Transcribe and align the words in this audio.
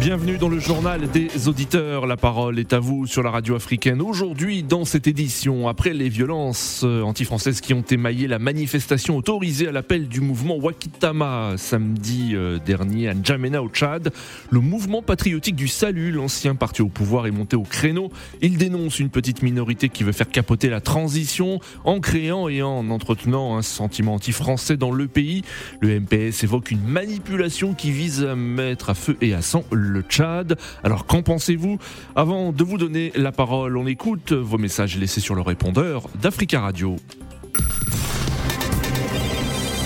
Bienvenue 0.00 0.36
dans 0.36 0.48
le 0.48 0.58
journal 0.58 1.08
des 1.10 1.48
auditeurs. 1.48 2.06
La 2.06 2.16
parole 2.16 2.58
est 2.58 2.72
à 2.72 2.78
vous 2.78 3.06
sur 3.06 3.22
la 3.22 3.30
radio 3.30 3.54
africaine. 3.54 4.02
Aujourd'hui, 4.02 4.62
dans 4.62 4.84
cette 4.84 5.06
édition, 5.06 5.66
après 5.66 5.94
les 5.94 6.10
violences 6.10 6.82
euh, 6.84 7.00
anti-françaises 7.02 7.60
qui 7.62 7.72
ont 7.72 7.84
émaillé 7.88 8.26
la 8.26 8.38
manifestation 8.38 9.16
autorisée 9.16 9.68
à 9.68 9.72
l'appel 9.72 10.08
du 10.08 10.20
mouvement 10.20 10.56
Wakitama 10.56 11.54
samedi 11.56 12.32
euh, 12.34 12.58
dernier 12.58 13.08
à 13.08 13.14
N'Djamena 13.14 13.62
au 13.62 13.68
Tchad, 13.68 14.12
le 14.50 14.60
mouvement 14.60 15.00
patriotique 15.00 15.56
du 15.56 15.68
salut, 15.68 16.10
l'ancien 16.10 16.54
parti 16.54 16.82
au 16.82 16.88
pouvoir, 16.88 17.26
est 17.26 17.30
monté 17.30 17.56
au 17.56 17.62
créneau. 17.62 18.10
Il 18.42 18.58
dénonce 18.58 18.98
une 18.98 19.10
petite 19.10 19.42
minorité 19.42 19.88
qui 19.88 20.04
veut 20.04 20.12
faire 20.12 20.28
capoter 20.28 20.68
la 20.68 20.80
transition 20.80 21.60
en 21.84 22.00
créant 22.00 22.48
et 22.48 22.62
en 22.62 22.90
entretenant 22.90 23.56
un 23.56 23.62
sentiment 23.62 24.14
anti-français 24.14 24.76
dans 24.76 24.92
le 24.92 25.06
pays. 25.06 25.42
Le 25.80 26.00
MPS 26.00 26.42
évoque 26.42 26.70
une 26.72 26.84
manipulation 26.84 27.74
qui 27.74 27.90
vise 27.90 28.24
à 28.24 28.34
mettre 28.34 28.90
à 28.90 28.94
feu 28.94 29.16
et 29.22 29.32
à 29.32 29.40
sang 29.40 29.64
le 29.70 29.83
Tchad. 30.08 30.56
Alors 30.82 31.06
qu'en 31.06 31.22
pensez-vous 31.22 31.78
Avant 32.16 32.52
de 32.52 32.64
vous 32.64 32.78
donner 32.78 33.12
la 33.14 33.32
parole, 33.32 33.76
on 33.76 33.86
écoute 33.86 34.32
vos 34.32 34.58
messages 34.58 34.96
laissés 34.98 35.20
sur 35.20 35.34
le 35.34 35.42
répondeur 35.42 36.08
d'Africa 36.20 36.60
Radio. 36.60 36.96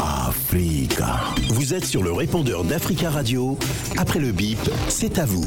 Africa. 0.00 1.34
Vous 1.50 1.74
êtes 1.74 1.84
sur 1.84 2.02
le 2.02 2.10
répondeur 2.10 2.64
d'Africa 2.64 3.10
Radio. 3.10 3.58
Après 3.98 4.18
le 4.18 4.32
bip, 4.32 4.58
c'est 4.88 5.18
à 5.18 5.26
vous. 5.26 5.44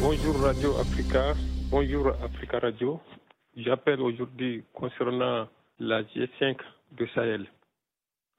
Bonjour 0.00 0.40
Radio 0.40 0.78
Africa. 0.78 1.34
Bonjour 1.70 2.08
Africa 2.24 2.58
Radio. 2.58 3.00
J'appelle 3.56 4.00
aujourd'hui 4.00 4.64
concernant 4.72 5.46
la 5.78 6.02
G5 6.02 6.56
de 6.92 7.06
Sahel. 7.14 7.46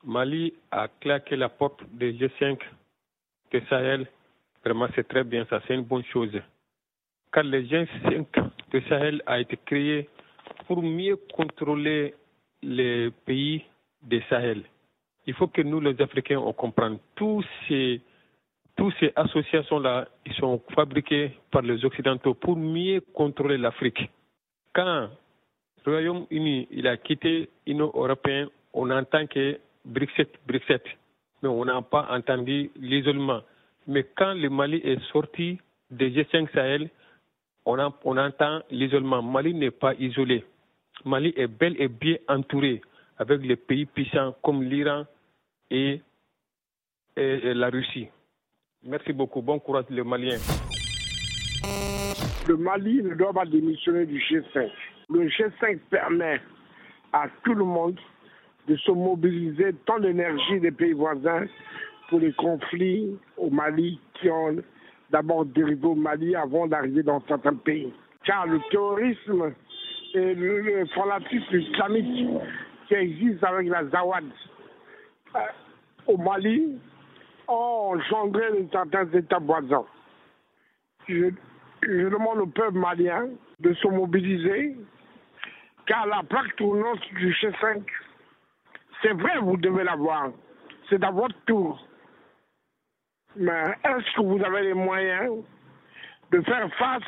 Mali 0.04 0.54
a 0.72 0.88
claqué 0.88 1.36
la 1.36 1.50
porte 1.50 1.82
des 1.94 2.14
G5 2.14 2.58
de 3.54 3.62
Sahel 3.70 4.08
Vraiment, 4.64 4.88
c'est 4.96 5.08
très 5.08 5.24
bien, 5.24 5.46
ça, 5.50 5.62
c'est 5.68 5.76
une 5.76 5.84
bonne 5.84 6.04
chose. 6.06 6.40
Car 7.34 7.44
les 7.44 7.64
G5 7.66 8.26
de 8.72 8.80
Sahel 8.88 9.22
a 9.26 9.40
été 9.40 9.58
créé 9.66 10.10
pour 10.68 10.84
mieux 10.84 11.18
contrôler 11.34 12.14
les 12.62 13.10
pays 13.26 13.64
des 14.02 14.22
Sahel. 14.30 14.64
Il 15.26 15.34
faut 15.34 15.48
que 15.48 15.62
nous, 15.62 15.80
les 15.80 16.00
Africains, 16.02 16.40
on 16.40 16.54
comprenne. 16.54 16.98
Tous 17.16 17.44
ces, 17.68 18.02
tous 18.76 18.92
ces 19.00 19.12
associations-là, 19.16 20.08
ils 20.26 20.34
sont 20.34 20.62
fabriquées 20.76 21.32
par 21.52 21.62
les 21.62 21.84
Occidentaux 21.86 22.34
pour 22.34 22.58
mieux 22.58 23.02
contrôler 23.14 23.58
l'Afrique. 23.58 24.10
Quand 24.74 25.10
le 25.86 25.92
Royaume-Uni 25.92 26.68
il 26.72 26.88
a 26.88 26.98
quitté 26.98 27.50
l'Union 27.66 27.92
européenne, 27.94 28.48
on 28.74 28.90
entend 28.90 29.28
que 29.28 29.60
Brexit, 29.86 30.30
Brexit, 30.48 30.84
mais 31.42 31.50
on 31.50 31.66
n'a 31.66 31.82
pas 31.82 32.08
entendu 32.12 32.72
l'isolement. 32.76 33.42
Mais 33.88 34.06
quand 34.16 34.34
le 34.34 34.50
Mali 34.50 34.78
est 34.84 35.02
sorti 35.12 35.60
des 35.90 36.12
G5 36.12 36.52
Sahel, 36.54 36.90
on, 37.66 37.78
on 38.04 38.18
entend 38.18 38.62
l'isolement. 38.70 39.22
Mali 39.22 39.54
n'est 39.54 39.72
pas 39.72 39.94
isolé. 39.96 40.46
Mali 41.06 41.34
est 41.36 41.48
bel 41.48 41.76
et 41.82 41.88
bien 41.88 42.18
entouré 42.28 42.82
avec 43.18 43.42
les 43.42 43.56
pays 43.56 43.86
puissants 43.86 44.36
comme 44.44 44.64
l'Iran 44.64 45.06
et, 45.70 46.02
et, 47.16 47.54
la 47.54 47.70
Russie. 47.70 48.08
Merci 48.84 49.14
beaucoup. 49.14 49.42
Bon 49.42 49.60
courage 49.60 49.86
les 49.90 50.04
Maliens. 50.04 50.38
Le 52.48 52.58
Mali 52.58 53.04
ne 53.04 53.14
doit 53.16 53.34
pas 53.34 53.46
démissionner 53.46 54.06
du 54.06 54.20
G5. 54.20 54.70
Le 55.10 55.28
G5 55.28 55.80
permet 55.90 56.42
à 57.14 57.28
tout 57.44 57.54
le 57.54 57.64
monde 57.64 58.00
de 58.68 58.76
se 58.78 58.92
mobiliser 58.92 59.74
tant 59.86 60.00
d'énergie 60.00 60.60
des 60.60 60.72
pays 60.72 60.94
voisins 60.94 61.46
pour 62.12 62.20
les 62.20 62.34
conflits 62.34 63.18
au 63.38 63.50
Mali 63.50 63.98
qui 64.16 64.30
ont 64.30 64.58
d'abord 65.10 65.46
dérivé 65.46 65.88
au 65.88 65.96
Mali 65.96 66.36
avant 66.36 66.68
d'arriver 66.68 67.04
dans 67.04 67.22
certains 67.22 67.56
pays. 67.56 67.92
Car 68.26 68.46
le 68.48 68.60
terrorisme 68.70 69.54
et 70.14 70.34
le, 70.36 70.86
fanatisme 70.94 71.56
islamique 71.56 72.28
qui 72.88 72.94
existe 72.96 73.42
avec 73.46 73.70
la 73.70 73.86
Zawad 73.86 74.26
euh, 75.36 75.40
au 76.06 76.18
Mali 76.18 76.78
ont 77.48 77.96
engendré 77.96 78.44
certains 78.74 79.10
États 79.14 79.40
voisins. 79.40 79.86
Je, 81.08 81.32
je 81.82 82.10
demande 82.10 82.40
au 82.40 82.48
peuple 82.48 82.78
malien 82.78 83.30
de 83.62 83.74
se 83.74 83.88
mobiliser 83.88 84.76
car 85.88 86.06
la 86.08 86.24
plaque 86.24 86.58
tournante 86.58 87.00
du 87.16 87.32
G5, 87.32 87.84
c'est 89.02 89.14
vrai, 89.14 89.40
vous 89.42 89.56
devez 89.56 89.86
l'avoir. 89.86 90.32
C'est 90.90 91.02
à 91.04 91.12
votre 91.12 91.36
tour. 91.46 91.82
Mais 93.36 93.76
est-ce 93.84 94.16
que 94.16 94.22
vous 94.22 94.44
avez 94.44 94.64
les 94.64 94.74
moyens 94.74 95.44
de 96.32 96.42
faire 96.42 96.74
face 96.76 97.04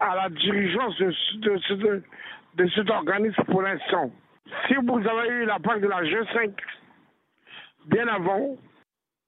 à 0.00 0.14
la 0.14 0.28
dirigeance 0.28 0.96
de, 0.98 2.68
cet 2.74 2.90
organisme 2.90 3.44
pour 3.44 3.62
l'instant? 3.62 4.10
Si 4.66 4.74
vous 4.74 5.06
avez 5.06 5.28
eu 5.28 5.44
la 5.44 5.58
part 5.58 5.78
de 5.78 5.86
la 5.86 6.02
G5 6.02 6.52
bien 7.86 8.08
avant, 8.08 8.56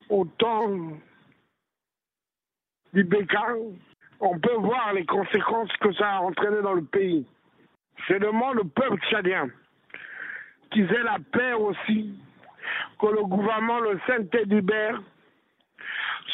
au 0.09 0.25
temps 0.25 0.69
du 2.93 3.05
BK, 3.05 3.37
on 4.19 4.39
peut 4.39 4.57
voir 4.57 4.93
les 4.93 5.07
conséquences 5.07 5.73
que 5.81 5.93
ça 5.93 6.17
a 6.17 6.21
entraîné 6.21 6.63
dans 6.63 6.75
le 6.75 6.85
pays. 6.85 7.27
Je 8.09 8.15
demande 8.15 8.59
au 8.59 8.65
peuple 8.65 8.99
tchadien 9.09 9.49
qu'ils 10.71 10.93
aient 10.93 11.03
la 11.03 11.19
paix 11.33 11.53
aussi, 11.53 12.19
que 13.01 13.07
le 13.07 13.23
gouvernement 13.23 13.81
le 13.81 14.01
Saint-Té 14.07 14.45
libère 14.45 15.01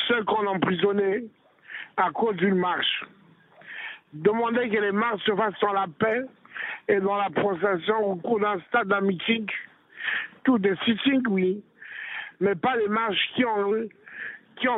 ceux 0.07 0.25
qu'on 0.25 0.47
a 0.47 0.51
emprisonnés 0.51 1.25
à 1.97 2.11
cause 2.11 2.37
d'une 2.37 2.57
marche. 2.57 3.05
Demander 4.13 4.69
que 4.69 4.81
les 4.81 4.93
marches 4.93 5.23
se 5.25 5.35
fassent 5.35 5.61
dans 5.61 5.73
la 5.73 5.87
paix 5.99 6.23
et 6.89 7.01
dans 7.01 7.17
la 7.17 7.31
procession 7.31 8.13
au 8.13 8.17
cours 8.17 8.41
d'un 8.41 8.61
stade 8.69 8.89
d'amitié, 8.89 9.45
tout 10.45 10.59
des 10.59 10.75
sittings, 10.85 11.27
oui, 11.29 11.63
mais 12.41 12.55
pas 12.55 12.77
les 12.77 12.89
marches 12.89 13.31
qui 13.35 13.45
ont, 13.45 13.73
qui 14.57 14.69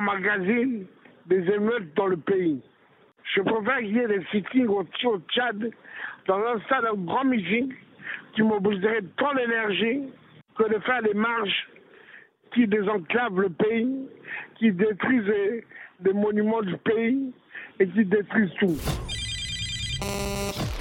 des 1.26 1.52
émeutes 1.52 1.94
dans 1.94 2.06
le 2.06 2.16
pays. 2.16 2.60
Je 3.34 3.42
préfère 3.42 3.78
qu'il 3.78 3.96
y 3.96 3.98
ait 3.98 4.08
des 4.08 4.24
sittings 4.30 4.66
au, 4.66 4.82
au 5.04 5.18
Tchad, 5.28 5.70
dans 6.26 6.38
un 6.38 6.60
stade 6.60 6.84
de 6.84 7.04
grand 7.04 7.24
meeting, 7.24 7.74
qui 8.34 8.42
mobiliserait 8.42 9.02
tant 9.16 9.34
d'énergie 9.34 10.02
que 10.56 10.64
de 10.64 10.78
faire 10.80 11.02
des 11.02 11.14
marches 11.14 11.68
qui 12.54 12.66
désenclavent 12.66 13.40
le 13.40 13.50
pays, 13.50 14.08
qui 14.58 14.72
détruisent 14.72 15.32
les, 16.04 16.12
monuments 16.12 16.62
du 16.62 16.76
pays 16.78 17.32
et 17.80 17.88
qui 17.88 18.04
détruisent 18.04 18.54
tout. 18.58 18.76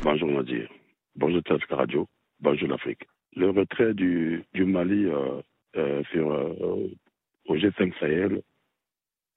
Bonjour 0.03 0.29
Nadir, 0.29 0.69
bonjour 1.15 1.43
Tasca 1.43 1.75
Radio, 1.75 2.07
bonjour 2.39 2.69
l'Afrique. 2.69 3.03
Le 3.35 3.49
retrait 3.49 3.93
du, 3.93 4.43
du 4.53 4.65
Mali 4.65 5.05
euh, 5.05 5.41
euh, 5.75 6.03
sur, 6.11 6.31
euh, 6.31 6.87
au 7.47 7.55
G5 7.55 7.93
Sahel, 7.99 8.41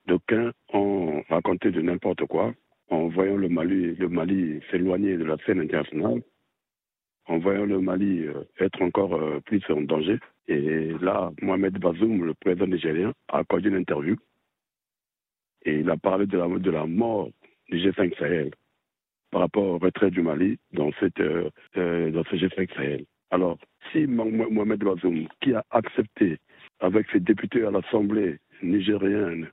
d'aucuns 0.07 0.53
ont 0.73 1.23
raconté 1.29 1.71
de 1.71 1.81
n'importe 1.81 2.25
quoi 2.27 2.53
en 2.91 3.09
voyant 3.09 3.37
le 3.37 3.49
Mali, 3.49 3.95
le 3.95 4.09
Mali 4.09 4.61
s'éloigner 4.71 5.17
de 5.17 5.25
la 5.25 5.37
scène 5.47 5.61
internationale, 5.61 6.23
en 7.31 7.39
voyant 7.39 7.65
le 7.65 7.81
Mali 7.81 8.27
être 8.59 8.83
encore 8.83 9.19
plus 9.47 9.63
en 9.71 9.83
danger. 9.83 10.19
Et 10.49 10.93
là, 11.01 11.31
Mohamed 11.43 11.79
Bazoum, 11.79 12.25
le 12.25 12.35
président 12.35 12.67
nigérien, 12.67 13.13
a 13.29 13.39
accordé 13.39 13.69
une 13.69 13.77
interview 13.77 14.17
et 15.65 15.81
il 15.81 15.91
a 15.91 15.97
parlé 15.97 16.27
de 16.27 16.39
la, 16.39 16.49
de 16.49 16.71
la 16.71 16.87
mort 16.87 17.31
du 17.69 17.79
G5 17.79 18.17
Sahel 18.19 18.51
par 19.31 19.43
rapport 19.43 19.65
au 19.65 19.79
retrait 19.79 20.11
du 20.11 20.23
Mali 20.23 20.59
dans, 20.73 20.91
cette, 20.99 21.21
euh, 21.21 21.51
euh, 21.77 22.11
dans 22.11 22.25
ce 22.25 22.37
G5 22.37 22.75
Sahel. 22.75 23.05
Alors, 23.31 23.59
si 23.93 24.06
Mohamed 24.06 24.81
Bazoum, 24.81 25.29
qui 25.41 25.55
a 25.55 25.65
accepté 25.71 26.38
avec 26.81 27.09
ses 27.12 27.21
députés 27.21 27.65
à 27.65 27.71
l'Assemblée 27.71 28.38
nigérienne 28.62 29.49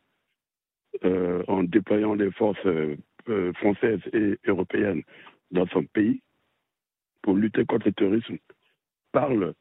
euh, 1.06 1.44
en 1.48 1.64
déployant 1.64 2.16
les 2.16 2.32
forces 2.32 2.68
françaises 3.56 4.00
et 4.14 4.38
européennes 4.48 5.04
dans 5.52 5.68
son 5.68 5.84
pays 5.84 6.22
pour 7.28 7.36
lutter 7.36 7.66
contre 7.66 7.88
le 7.88 7.92
terrorisme, 7.92 8.38
parle 9.12 9.54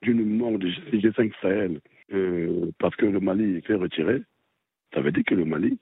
d'une 0.00 0.24
mort 0.24 0.56
du 0.60 0.68
G5 0.68 1.32
Sahel 1.42 1.80
euh, 2.12 2.70
parce 2.78 2.94
que 2.94 3.04
le 3.04 3.18
Mali 3.18 3.60
s'est 3.66 3.74
retiré, 3.74 4.22
ça 4.94 5.00
veut 5.00 5.10
dire 5.10 5.24
que 5.26 5.34
le 5.34 5.44
Mali 5.44 5.76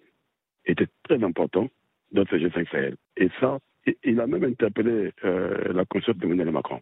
était 0.65 0.89
très 1.03 1.23
important 1.23 1.69
dans 2.13 2.25
ce 2.25 2.37
G5 2.37 2.71
Sahel. 2.71 2.97
Et 3.19 3.29
ça, 3.41 3.59
il 4.05 4.19
a 4.23 4.27
même 4.27 4.43
interpellé 4.43 5.13
euh, 5.23 5.71
la 5.75 5.85
conscience 5.85 6.17
de 6.17 6.25
Emmanuel 6.25 6.51
Macron, 6.51 6.81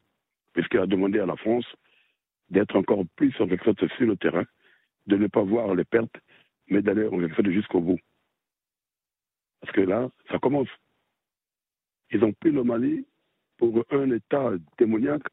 puisqu'il 0.53 0.79
a 0.79 0.87
demandé 0.87 1.19
à 1.19 1.27
la 1.27 1.35
France 1.35 1.67
d'être 2.49 2.77
encore 2.77 3.03
plus 3.17 3.35
avec 3.41 3.65
sur 3.65 3.75
le 4.07 4.17
terrain, 4.17 4.45
de 5.09 5.17
ne 5.17 5.27
pas 5.27 5.43
voir 5.43 5.75
les 5.75 5.85
pertes, 5.85 6.19
mais 6.69 6.83
d'aller 6.83 7.09
jusqu'au 7.47 7.81
bout. 7.81 7.99
Parce 9.61 9.73
que 9.73 9.81
là, 9.81 10.09
ça 10.31 10.39
commence. 10.39 10.69
Ils 12.13 12.23
ont 12.23 12.33
pris 12.33 12.53
le 12.53 12.63
Mali 12.63 13.05
pour 13.59 13.85
un 13.91 14.11
État 14.11 14.53
démoniaque 14.79 15.27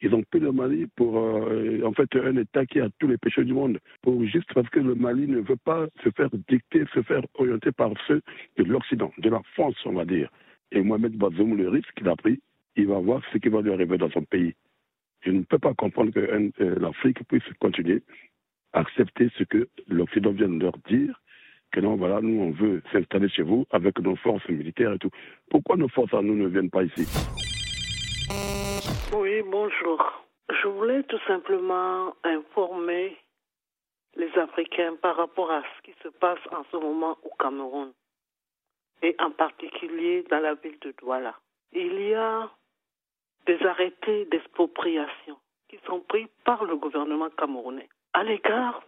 Ils 0.00 0.14
ont 0.14 0.22
pris 0.22 0.40
le 0.40 0.52
Mali 0.52 0.86
pour, 0.96 1.18
euh, 1.18 1.80
en 1.84 1.92
fait, 1.92 2.08
un 2.16 2.36
État 2.36 2.66
qui 2.66 2.80
a 2.80 2.88
tous 2.98 3.08
les 3.08 3.18
péchés 3.18 3.44
du 3.44 3.54
monde, 3.54 3.78
pour 4.02 4.24
juste 4.24 4.52
parce 4.52 4.68
que 4.70 4.80
le 4.80 4.94
Mali 4.94 5.28
ne 5.28 5.40
veut 5.40 5.60
pas 5.64 5.86
se 6.02 6.10
faire 6.10 6.30
dicter, 6.48 6.84
se 6.92 7.02
faire 7.02 7.22
orienter 7.34 7.70
par 7.72 7.92
ceux 8.08 8.20
de 8.56 8.64
l'Occident, 8.64 9.12
de 9.18 9.30
la 9.30 9.40
France, 9.54 9.76
on 9.84 9.92
va 9.92 10.04
dire. 10.04 10.28
Et 10.72 10.82
Mohamed 10.82 11.16
Bazoum, 11.16 11.56
le 11.56 11.68
risque 11.68 11.92
qu'il 11.94 12.08
a 12.08 12.16
pris, 12.16 12.40
il 12.76 12.86
va 12.88 12.98
voir 12.98 13.22
ce 13.32 13.38
qui 13.38 13.48
va 13.48 13.60
lui 13.60 13.72
arriver 13.72 13.98
dans 13.98 14.10
son 14.10 14.24
pays. 14.24 14.54
Je 15.20 15.30
ne 15.30 15.42
peux 15.42 15.58
pas 15.58 15.74
comprendre 15.74 16.10
que 16.10 16.20
euh, 16.20 16.78
l'Afrique 16.80 17.22
puisse 17.28 17.44
continuer 17.60 18.02
à 18.72 18.80
accepter 18.80 19.28
ce 19.38 19.44
que 19.44 19.68
l'Occident 19.86 20.32
vient 20.32 20.48
de 20.48 20.58
leur 20.58 20.76
dire, 20.88 21.20
que 21.70 21.80
non, 21.80 21.96
voilà, 21.96 22.20
nous, 22.20 22.40
on 22.40 22.50
veut 22.50 22.82
s'installer 22.92 23.28
chez 23.28 23.42
vous 23.42 23.66
avec 23.70 23.98
nos 24.00 24.16
forces 24.16 24.46
militaires 24.48 24.92
et 24.92 24.98
tout. 24.98 25.10
Pourquoi 25.48 25.76
nos 25.76 25.88
forces 25.88 26.12
à 26.12 26.22
nous 26.22 26.34
ne 26.34 26.48
viennent 26.48 26.70
pas 26.70 26.82
ici? 26.82 27.06
Oui, 29.12 29.42
bonjour. 29.42 30.24
Je 30.48 30.68
voulais 30.68 31.02
tout 31.04 31.20
simplement 31.26 32.14
informer 32.24 33.16
les 34.16 34.30
Africains 34.38 34.96
par 34.96 35.16
rapport 35.16 35.50
à 35.50 35.62
ce 35.62 35.82
qui 35.82 35.94
se 36.02 36.08
passe 36.08 36.40
en 36.50 36.64
ce 36.70 36.76
moment 36.76 37.16
au 37.22 37.30
Cameroun 37.38 37.92
et 39.02 39.14
en 39.18 39.30
particulier 39.30 40.24
dans 40.30 40.40
la 40.40 40.54
ville 40.54 40.78
de 40.80 40.94
Douala. 40.98 41.34
Il 41.72 42.00
y 42.00 42.14
a 42.14 42.50
des 43.46 43.62
arrêtés 43.66 44.26
d'expropriation 44.26 45.36
qui 45.68 45.78
sont 45.86 46.00
pris 46.00 46.28
par 46.44 46.64
le 46.64 46.76
gouvernement 46.76 47.30
camerounais 47.30 47.88
à 48.12 48.24
l'égard 48.24 48.82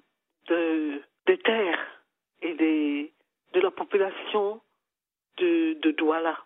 de, 0.49 1.02
des 1.26 1.38
terres 1.38 2.02
et 2.43 2.55
de 2.55 3.61
la 3.61 3.70
population 3.70 4.61
de, 5.38 5.75
de 5.81 5.91
Douala, 5.93 6.38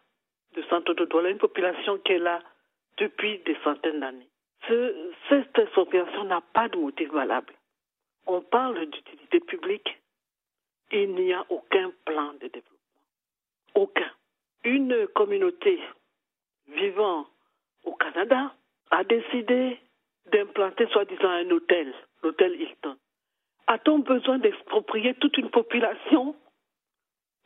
de 0.55 0.63
Santo 0.63 0.95
de 0.95 1.05
Douala, 1.05 1.31
une 1.31 1.39
population 1.39 1.99
qui 1.99 2.13
est 2.13 2.19
là 2.19 2.41
depuis 2.99 3.39
des 3.41 3.57
centaines 3.65 4.01
d'années. 4.01 4.29
Ce, 4.67 5.13
cette 5.29 5.59
expropriation 5.59 6.25
n'a 6.25 6.41
pas 6.41 6.69
de 6.69 6.77
motif 6.79 7.11
valable. 7.11 7.55
On 8.27 8.43
parle 8.43 8.87
d'utilité 8.87 9.41
publique, 9.41 9.99
il 10.93 11.15
n'y 11.15 11.33
a 11.33 11.45
aucun 11.49 11.93
plan 12.05 12.33
de 12.35 12.49
développement. 12.49 12.79
Aucun. 13.75 14.11
Une 14.65 15.07
communauté 15.09 15.81
vivant 16.69 17.27
au 17.85 17.95
Canada 17.95 18.55
a 18.91 19.05
décidé 19.05 19.79
d'implanter 20.33 20.87
soi-disant 20.89 21.31
un 21.31 21.51
hôtel, 21.51 21.95
l'hôtel 22.23 22.61
Hilton. 22.61 22.97
A-t-on 23.67 23.99
besoin 24.01 24.39
d'exproprier 24.39 25.15
toute 25.15 25.37
une 25.39 25.51
population? 25.51 26.35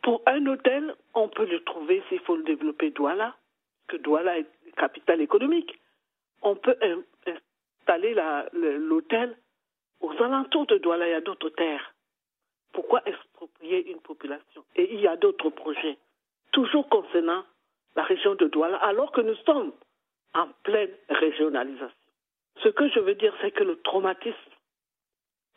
Pour 0.03 0.23
un 0.27 0.47
hôtel 0.47 0.95
On 1.15 1.29
peut 1.29 1.47
le 1.47 1.63
trouver 1.65 2.03
s'il 2.09 2.21
faut 2.21 2.37
le 2.37 2.45
développer 2.45 2.91
Douala, 2.91 3.37
que 3.89 3.97
Douala 3.97 4.39
est 4.39 4.47
capitale 4.77 5.21
économique. 5.21 5.79
On 6.43 6.57
peut 6.57 6.77
installer 7.27 8.15
l'hôtel 8.53 9.37
aux 10.01 10.13
alentours 10.23 10.67
de 10.67 10.79
Douala, 10.79 11.07
il 11.07 11.11
y 11.13 11.15
a 11.15 11.21
d'autres 11.21 11.51
terres. 11.51 11.95
Pourquoi 12.73 13.03
exproprier 13.07 13.91
une 13.91 14.01
population? 14.01 14.65
Et 14.77 14.95
il 14.95 15.01
y 15.01 15.07
a 15.07 15.17
d'autres 15.17 15.51
projets, 15.51 15.99
toujours 16.53 16.89
concernant 16.89 17.45
la 17.95 18.03
région 18.03 18.35
de 18.35 18.49
Douala, 18.49 18.79
alors 18.79 19.13
que 19.13 19.21
nous 19.21 19.37
sommes 19.47 19.73
en 20.35 20.49
pleine 20.65 20.91
régionalisation. 21.09 21.95
Ce 22.63 22.69
que 22.69 22.89
je 22.89 22.99
veux 23.01 23.15
dire, 23.15 23.35
c'est 23.41 23.51
que 23.51 23.65
le 23.65 23.81
traumatisme 23.83 24.37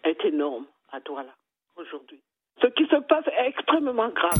est 0.03 0.23
énorme 0.25 0.65
à 0.91 1.00
Douala 1.00 1.33
aujourd'hui. 1.77 2.21
Ce 2.61 2.68
qui 2.68 2.85
se 2.85 2.97
passe 3.07 3.25
est 3.27 3.47
extrêmement 3.47 4.09
grave. 4.09 4.39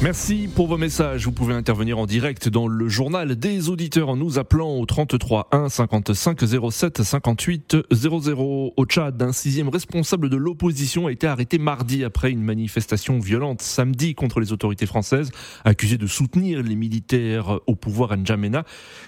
Merci 0.00 0.48
pour 0.54 0.68
vos 0.68 0.76
messages. 0.76 1.24
Vous 1.24 1.32
pouvez 1.32 1.54
intervenir 1.54 1.98
en 1.98 2.06
direct 2.06 2.48
dans 2.48 2.68
le 2.68 2.88
journal 2.88 3.34
des 3.34 3.68
auditeurs 3.68 4.10
en 4.10 4.16
nous 4.16 4.38
appelant 4.38 4.76
au 4.76 4.86
33 4.86 5.48
1 5.50 5.68
55 5.68 6.38
07 6.70 7.02
58 7.02 7.76
00. 7.90 8.74
Au 8.76 8.84
Tchad, 8.86 9.20
un 9.20 9.32
sixième 9.32 9.68
responsable 9.68 10.30
de 10.30 10.36
l'opposition 10.36 11.08
a 11.08 11.12
été 11.12 11.26
arrêté 11.26 11.58
mardi 11.58 12.04
après 12.04 12.30
une 12.30 12.42
manifestation 12.42 13.18
violente 13.18 13.60
samedi 13.60 14.14
contre 14.14 14.38
les 14.38 14.52
autorités 14.52 14.86
françaises, 14.86 15.32
accusé 15.64 15.98
de 15.98 16.06
soutenir 16.06 16.62
les 16.62 16.76
militaires 16.76 17.58
au 17.66 17.74
pouvoir 17.74 18.12
à 18.12 18.16
N'Djamena. 18.16 18.62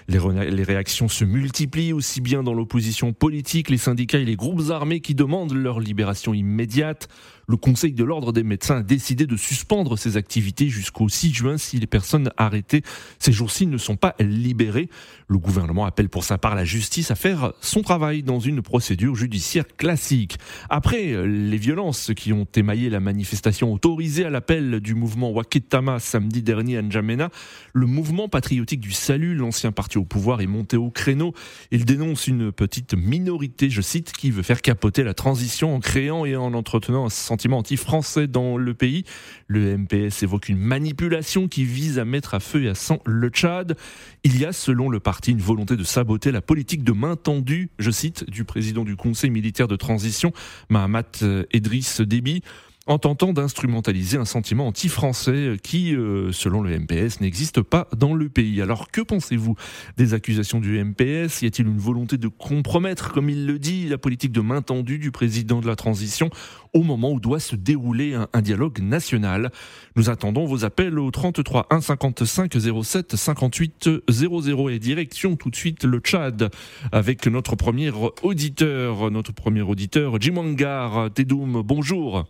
Les, 0.09 0.19
les 0.51 0.63
réactions 0.63 1.07
se 1.07 1.23
multiplient 1.23 1.93
aussi 1.93 2.19
bien 2.19 2.43
dans 2.43 2.53
l'opposition 2.53 3.13
politique, 3.13 3.69
les 3.69 3.77
syndicats 3.77 4.19
et 4.19 4.25
les 4.25 4.35
groupes 4.35 4.69
armés 4.71 4.99
qui 4.99 5.15
demandent 5.15 5.53
leur 5.53 5.79
libération 5.79 6.33
immédiate. 6.33 7.07
Le 7.51 7.57
Conseil 7.57 7.91
de 7.91 8.05
l'ordre 8.05 8.31
des 8.31 8.43
médecins 8.43 8.77
a 8.77 8.81
décidé 8.81 9.27
de 9.27 9.35
suspendre 9.35 9.97
ses 9.97 10.15
activités 10.15 10.69
jusqu'au 10.69 11.09
6 11.09 11.33
juin 11.33 11.57
si 11.57 11.79
les 11.79 11.85
personnes 11.85 12.31
arrêtées 12.37 12.81
ces 13.19 13.33
jours-ci 13.33 13.67
ne 13.67 13.77
sont 13.77 13.97
pas 13.97 14.15
libérées. 14.21 14.87
Le 15.27 15.37
gouvernement 15.37 15.85
appelle 15.85 16.07
pour 16.07 16.23
sa 16.23 16.37
part 16.37 16.55
la 16.55 16.63
justice 16.63 17.11
à 17.11 17.15
faire 17.15 17.51
son 17.59 17.81
travail 17.81 18.23
dans 18.23 18.39
une 18.39 18.61
procédure 18.61 19.17
judiciaire 19.17 19.65
classique. 19.75 20.37
Après 20.69 21.27
les 21.27 21.57
violences 21.57 22.13
qui 22.15 22.31
ont 22.31 22.47
émaillé 22.55 22.89
la 22.89 23.01
manifestation 23.01 23.73
autorisée 23.73 24.23
à 24.23 24.29
l'appel 24.29 24.79
du 24.79 24.95
mouvement 24.95 25.31
Waketama 25.31 25.99
samedi 25.99 26.43
dernier 26.43 26.77
à 26.77 26.81
N'Djamena, 26.81 27.31
le 27.73 27.85
mouvement 27.85 28.29
patriotique 28.29 28.79
du 28.79 28.93
salut, 28.93 29.35
l'ancien 29.35 29.73
parti 29.73 29.97
au 29.97 30.05
pouvoir, 30.05 30.39
est 30.39 30.47
monté 30.47 30.77
au 30.77 30.89
créneau. 30.89 31.33
Il 31.71 31.83
dénonce 31.83 32.27
une 32.27 32.53
petite 32.53 32.93
minorité, 32.93 33.69
je 33.69 33.81
cite, 33.81 34.13
qui 34.13 34.31
veut 34.31 34.41
faire 34.41 34.61
capoter 34.61 35.03
la 35.03 35.13
transition 35.13 35.75
en 35.75 35.81
créant 35.81 36.23
et 36.23 36.37
en 36.37 36.53
entretenant 36.53 37.05
un 37.05 37.09
sentiment 37.09 37.40
anti-français 37.49 38.27
dans 38.27 38.57
le 38.57 38.73
pays. 38.73 39.03
Le 39.47 39.77
MPS 39.77 40.23
évoque 40.23 40.49
une 40.49 40.57
manipulation 40.57 41.47
qui 41.47 41.65
vise 41.65 41.99
à 41.99 42.05
mettre 42.05 42.33
à 42.33 42.39
feu 42.39 42.63
et 42.63 42.69
à 42.69 42.75
sang 42.75 42.99
le 43.05 43.29
Tchad. 43.29 43.75
Il 44.23 44.39
y 44.39 44.45
a, 44.45 44.53
selon 44.53 44.89
le 44.89 44.99
parti, 44.99 45.31
une 45.31 45.41
volonté 45.41 45.75
de 45.75 45.83
saboter 45.83 46.31
la 46.31 46.41
politique 46.41 46.83
de 46.83 46.91
main 46.91 47.15
tendue, 47.15 47.69
je 47.79 47.91
cite, 47.91 48.29
du 48.29 48.43
président 48.43 48.83
du 48.83 48.95
Conseil 48.95 49.29
militaire 49.29 49.67
de 49.67 49.75
transition, 49.75 50.31
Mahamat 50.69 51.23
Edris 51.51 51.97
Déby 51.99 52.41
en 52.87 52.97
tentant 52.97 53.31
d'instrumentaliser 53.31 54.17
un 54.17 54.25
sentiment 54.25 54.67
anti-français 54.67 55.57
qui, 55.61 55.95
euh, 55.95 56.31
selon 56.31 56.61
le 56.61 56.77
MPS, 56.79 57.21
n'existe 57.21 57.61
pas 57.61 57.87
dans 57.95 58.15
le 58.15 58.27
pays. 58.27 58.59
Alors 58.59 58.89
que 58.89 59.01
pensez-vous 59.01 59.55
des 59.97 60.15
accusations 60.15 60.59
du 60.59 60.83
MPS 60.83 61.43
Y 61.43 61.45
a-t-il 61.45 61.67
une 61.67 61.77
volonté 61.77 62.17
de 62.17 62.27
compromettre, 62.27 63.11
comme 63.11 63.29
il 63.29 63.45
le 63.45 63.59
dit, 63.59 63.87
la 63.87 63.99
politique 63.99 64.31
de 64.31 64.41
main 64.41 64.63
tendue 64.63 64.97
du 64.97 65.11
président 65.11 65.61
de 65.61 65.67
la 65.67 65.75
transition 65.75 66.31
au 66.73 66.81
moment 66.81 67.11
où 67.11 67.19
doit 67.19 67.39
se 67.39 67.55
dérouler 67.55 68.15
un, 68.15 68.41
dialogue 68.41 68.79
national? 68.79 69.51
Nous 69.95 70.09
attendons 70.09 70.45
vos 70.45 70.65
appels 70.65 70.97
au 70.97 71.11
33 71.11 71.67
1 71.69 71.81
55 71.81 72.53
07 72.83 73.15
58 73.15 73.89
00 74.09 74.69
et 74.69 74.79
direction 74.79 75.35
tout 75.35 75.51
de 75.51 75.55
suite 75.55 75.83
le 75.83 75.99
Tchad 75.99 76.49
avec 76.91 77.27
notre 77.27 77.55
premier 77.55 77.91
auditeur, 78.23 79.11
notre 79.11 79.33
premier 79.33 79.61
auditeur, 79.61 80.19
Jimangar 80.19 81.13
Tedoum. 81.13 81.61
Bonjour. 81.61 82.25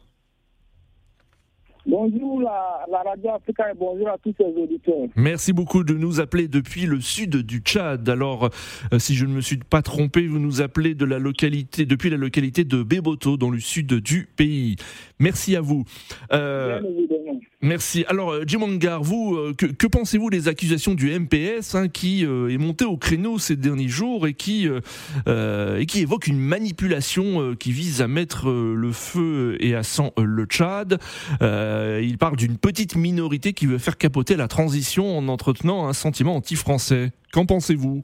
Bonjour 1.86 2.42
la, 2.42 2.86
la, 2.92 3.02
Radio 3.02 3.32
Africa 3.32 3.72
et 3.72 3.74
bonjour 3.76 4.08
à 4.08 4.18
tous 4.20 4.36
les 4.40 4.62
auditeurs. 4.62 5.08
Merci 5.16 5.52
beaucoup 5.52 5.84
de 5.84 5.96
nous 5.96 6.22
appeler 6.22 6.48
depuis 6.48 6.86
le 6.86 7.02
sud 7.02 7.38
du 7.38 7.58
Tchad. 7.60 8.08
Alors, 8.08 8.50
euh, 8.94 9.00
si 9.00 9.16
je 9.16 9.26
ne 9.26 9.34
me 9.34 9.42
suis 9.42 9.58
pas 9.58 9.82
trompé, 9.82 10.28
vous 10.28 10.38
nous 10.38 10.62
appelez 10.62 10.94
de 10.94 11.06
la 11.06 11.18
localité, 11.18 11.88
depuis 11.88 12.12
la 12.12 12.18
localité 12.18 12.66
de 12.66 12.84
Beboto, 12.84 13.36
dans 13.36 13.50
le 13.50 13.60
sud 13.60 13.94
du 13.96 14.30
pays. 14.36 14.76
Merci 15.20 15.56
à 15.56 15.62
vous. 15.62 15.84
Euh, 16.32 16.82
Bien. 16.82 17.31
Merci. 17.64 18.06
Alors, 18.08 18.32
euh, 18.32 18.44
Jimongar, 18.48 19.04
vous, 19.04 19.36
euh, 19.36 19.54
que, 19.54 19.86
pensez-vous 19.86 20.32
des 20.32 20.48
accusations 20.48 20.96
du 20.96 21.12
MPS 21.12 21.76
hein, 21.76 21.90
qui 21.90 22.26
euh, 22.26 22.50
est 22.50 22.58
monté 22.58 22.86
au 22.86 22.98
créneau 22.98 23.38
ces 23.38 23.56
derniers 23.56 23.88
jours 23.88 24.26
et 24.26 24.34
qui, 24.34 24.68
et 24.68 25.86
qui 25.86 26.02
évoque 26.02 26.26
une 26.26 26.40
manipulation 26.40 27.56
qui 27.56 27.72
vise 27.72 28.02
à 28.02 28.08
mettre 28.08 28.50
le 28.50 28.92
feu 28.92 29.58
et 29.60 29.76
à 29.76 29.84
sang 29.84 30.12
le 30.18 30.46
Tchad? 30.46 31.00
Il 31.42 32.18
parle 32.18 32.36
d'une 32.36 32.58
petite 32.58 32.96
minorité 32.96 33.54
qui 33.54 33.68
veut 33.68 33.78
faire 33.78 33.98
capoter 33.98 34.36
la 34.36 34.48
transition 34.48 35.18
en 35.18 35.28
entretenant 35.28 35.88
un 35.88 35.94
sentiment 35.94 36.36
anti-français. 36.36 37.12
Qu'en 37.32 37.46
pensez-vous? 37.46 38.04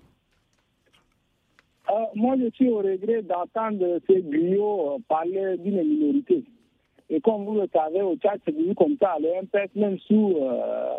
Moi, 2.15 2.35
je 2.37 2.49
suis 2.55 2.69
au 2.69 2.77
regret 2.77 3.23
d'entendre 3.23 3.99
ces 4.07 4.21
griots 4.21 4.99
parler 5.07 5.55
d'une 5.57 5.81
minorité. 5.83 6.43
Et 7.09 7.21
comme 7.21 7.45
vous 7.45 7.55
le 7.55 7.67
savez, 7.73 8.01
au 8.01 8.15
Tchad, 8.17 8.39
c'est 8.45 8.55
devenu 8.55 8.75
comme 8.75 8.97
ça. 9.01 9.15
Le 9.19 9.41
MPS, 9.43 9.75
même 9.75 9.97
sous 9.99 10.35
euh, 10.41 10.97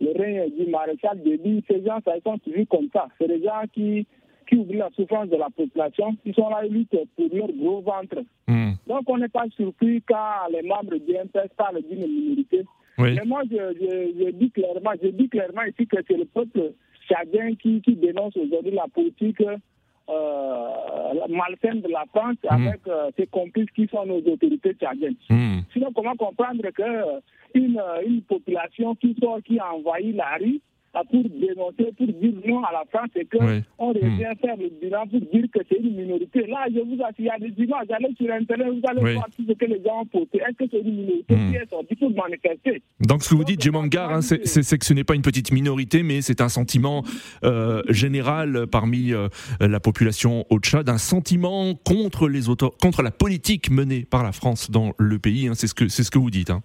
le 0.00 0.12
règne 0.16 0.50
du 0.56 0.70
maréchal 0.70 1.20
Déby, 1.22 1.64
ces 1.68 1.84
gens, 1.84 1.98
ça, 2.04 2.16
ils 2.16 2.22
sont 2.22 2.38
toujours 2.38 2.68
comme 2.68 2.88
ça. 2.92 3.08
C'est 3.18 3.26
des 3.26 3.42
gens 3.42 3.62
qui, 3.72 4.06
qui 4.48 4.56
oublient 4.56 4.78
la 4.78 4.90
souffrance 4.94 5.28
de 5.28 5.36
la 5.36 5.50
population, 5.50 6.14
qui 6.22 6.32
sont 6.32 6.48
là, 6.48 6.64
ils 6.64 6.72
luttent 6.72 6.96
pour 7.16 7.26
leur 7.32 7.48
gros 7.48 7.80
ventre. 7.80 8.22
Mm. 8.46 8.72
Donc, 8.86 9.02
on 9.08 9.18
n'est 9.18 9.28
pas 9.28 9.46
surpris 9.56 10.02
quand 10.06 10.48
les 10.52 10.62
membres 10.62 10.96
du 10.96 11.12
MPS 11.12 11.52
parlent 11.56 11.82
d'une 11.82 12.06
minorité. 12.06 12.64
Oui. 12.98 13.14
Mais 13.14 13.24
moi, 13.24 13.42
je, 13.50 13.56
je, 13.56 14.24
je, 14.24 14.30
dis 14.30 14.50
clairement, 14.50 14.92
je 15.02 15.08
dis 15.08 15.28
clairement 15.28 15.62
ici 15.62 15.86
que 15.86 15.96
c'est 16.06 16.16
le 16.16 16.26
peuple 16.26 16.72
tchadien 17.08 17.54
qui, 17.56 17.80
qui 17.80 17.96
dénonce 17.96 18.36
aujourd'hui 18.36 18.72
la 18.72 18.86
politique 18.92 19.42
malsaine 21.30 21.80
de 21.80 21.88
la 21.88 22.04
France 22.14 22.36
avec 22.48 22.86
euh, 22.86 23.10
ses 23.16 23.26
complices 23.26 23.70
qui 23.74 23.86
sont 23.88 24.06
nos 24.06 24.20
autorités 24.20 24.74
tchadiennes. 24.74 25.16
Hmm. 25.28 25.60
Sinon, 25.72 25.92
comment 25.94 26.16
comprendre 26.16 26.62
que 26.70 26.82
euh, 26.82 27.20
une, 27.54 27.78
euh, 27.78 28.02
une 28.06 28.22
population 28.22 28.94
qui 28.96 29.16
sort, 29.20 29.38
qui 29.44 29.58
a 29.58 29.72
envahi 29.74 30.12
la 30.12 30.36
rue, 30.40 30.60
euh, 30.60 30.69
pour 30.92 31.22
dénoncer, 31.22 31.92
pour 31.96 32.06
dire 32.06 32.32
non 32.46 32.62
à 32.64 32.72
la 32.72 32.84
France 32.90 33.10
et 33.16 33.24
qu'on 33.24 33.46
Oui. 33.46 33.62
on 33.78 33.88
revient 33.92 34.26
faire 34.40 34.56
le 34.56 34.68
bilan 34.80 35.06
pour 35.06 35.20
dire 35.20 35.46
que 35.54 35.60
c'est 35.68 35.78
une 35.78 35.94
minorité. 35.96 36.46
Là, 36.46 36.66
je 36.68 36.80
vous 36.80 36.98
assure, 37.02 37.14
il 37.20 37.24
y 37.26 37.30
a 37.30 37.38
des 37.38 37.62
images, 37.62 37.86
allez 37.90 38.14
sur 38.20 38.32
Internet, 38.32 38.66
vous 38.68 38.80
allez 38.88 39.02
Oui. 39.02 39.14
voir 39.14 39.26
tout 39.36 39.44
ce 39.48 39.52
que 39.52 39.64
les 39.66 39.80
gens 39.84 40.00
ont 40.02 40.06
posté. 40.06 40.38
Est-ce 40.38 40.56
que 40.56 40.64
c'est 40.70 40.80
une 40.80 40.96
minorité 40.96 41.36
Hmm. 41.36 41.50
qui 41.50 41.56
est 41.56 41.70
sortie 41.70 41.94
pour 41.94 42.10
manifester? 42.10 42.82
Donc 43.00 43.22
ce 43.22 43.30
que 43.30 43.34
vous 43.36 43.44
dites, 43.44 43.60
Jim 43.62 43.74
Hangar, 43.74 44.10
hein, 44.12 44.20
c'est 44.20 44.46
c'est- 44.46 44.62
c'est 44.62 44.78
que 44.78 44.84
ce 44.84 44.92
n'est 44.94 45.04
pas 45.04 45.14
une 45.14 45.22
petite 45.22 45.52
minorité, 45.52 46.02
mais 46.02 46.22
c'est 46.22 46.40
un 46.40 46.48
sentiment 46.48 47.04
euh, 47.44 47.82
général 47.88 48.66
parmi 48.70 49.12
euh, 49.12 49.28
la 49.60 49.78
population 49.80 50.44
au 50.50 50.58
Tchad, 50.58 50.88
un 50.88 50.98
sentiment 50.98 51.74
contre 51.74 52.28
les 52.28 52.40
contre 52.82 53.02
la 53.02 53.10
politique 53.12 53.70
menée 53.70 54.04
par 54.10 54.22
la 54.24 54.32
France 54.32 54.70
dans 54.70 54.92
le 54.98 55.18
pays. 55.18 55.46
hein, 55.48 55.52
c'est 55.54 55.66
ce 55.68 55.74
que 55.74 55.86
c'est 55.88 56.02
ce 56.02 56.10
que 56.10 56.18
vous 56.18 56.30
dites. 56.30 56.50
hein. 56.50 56.62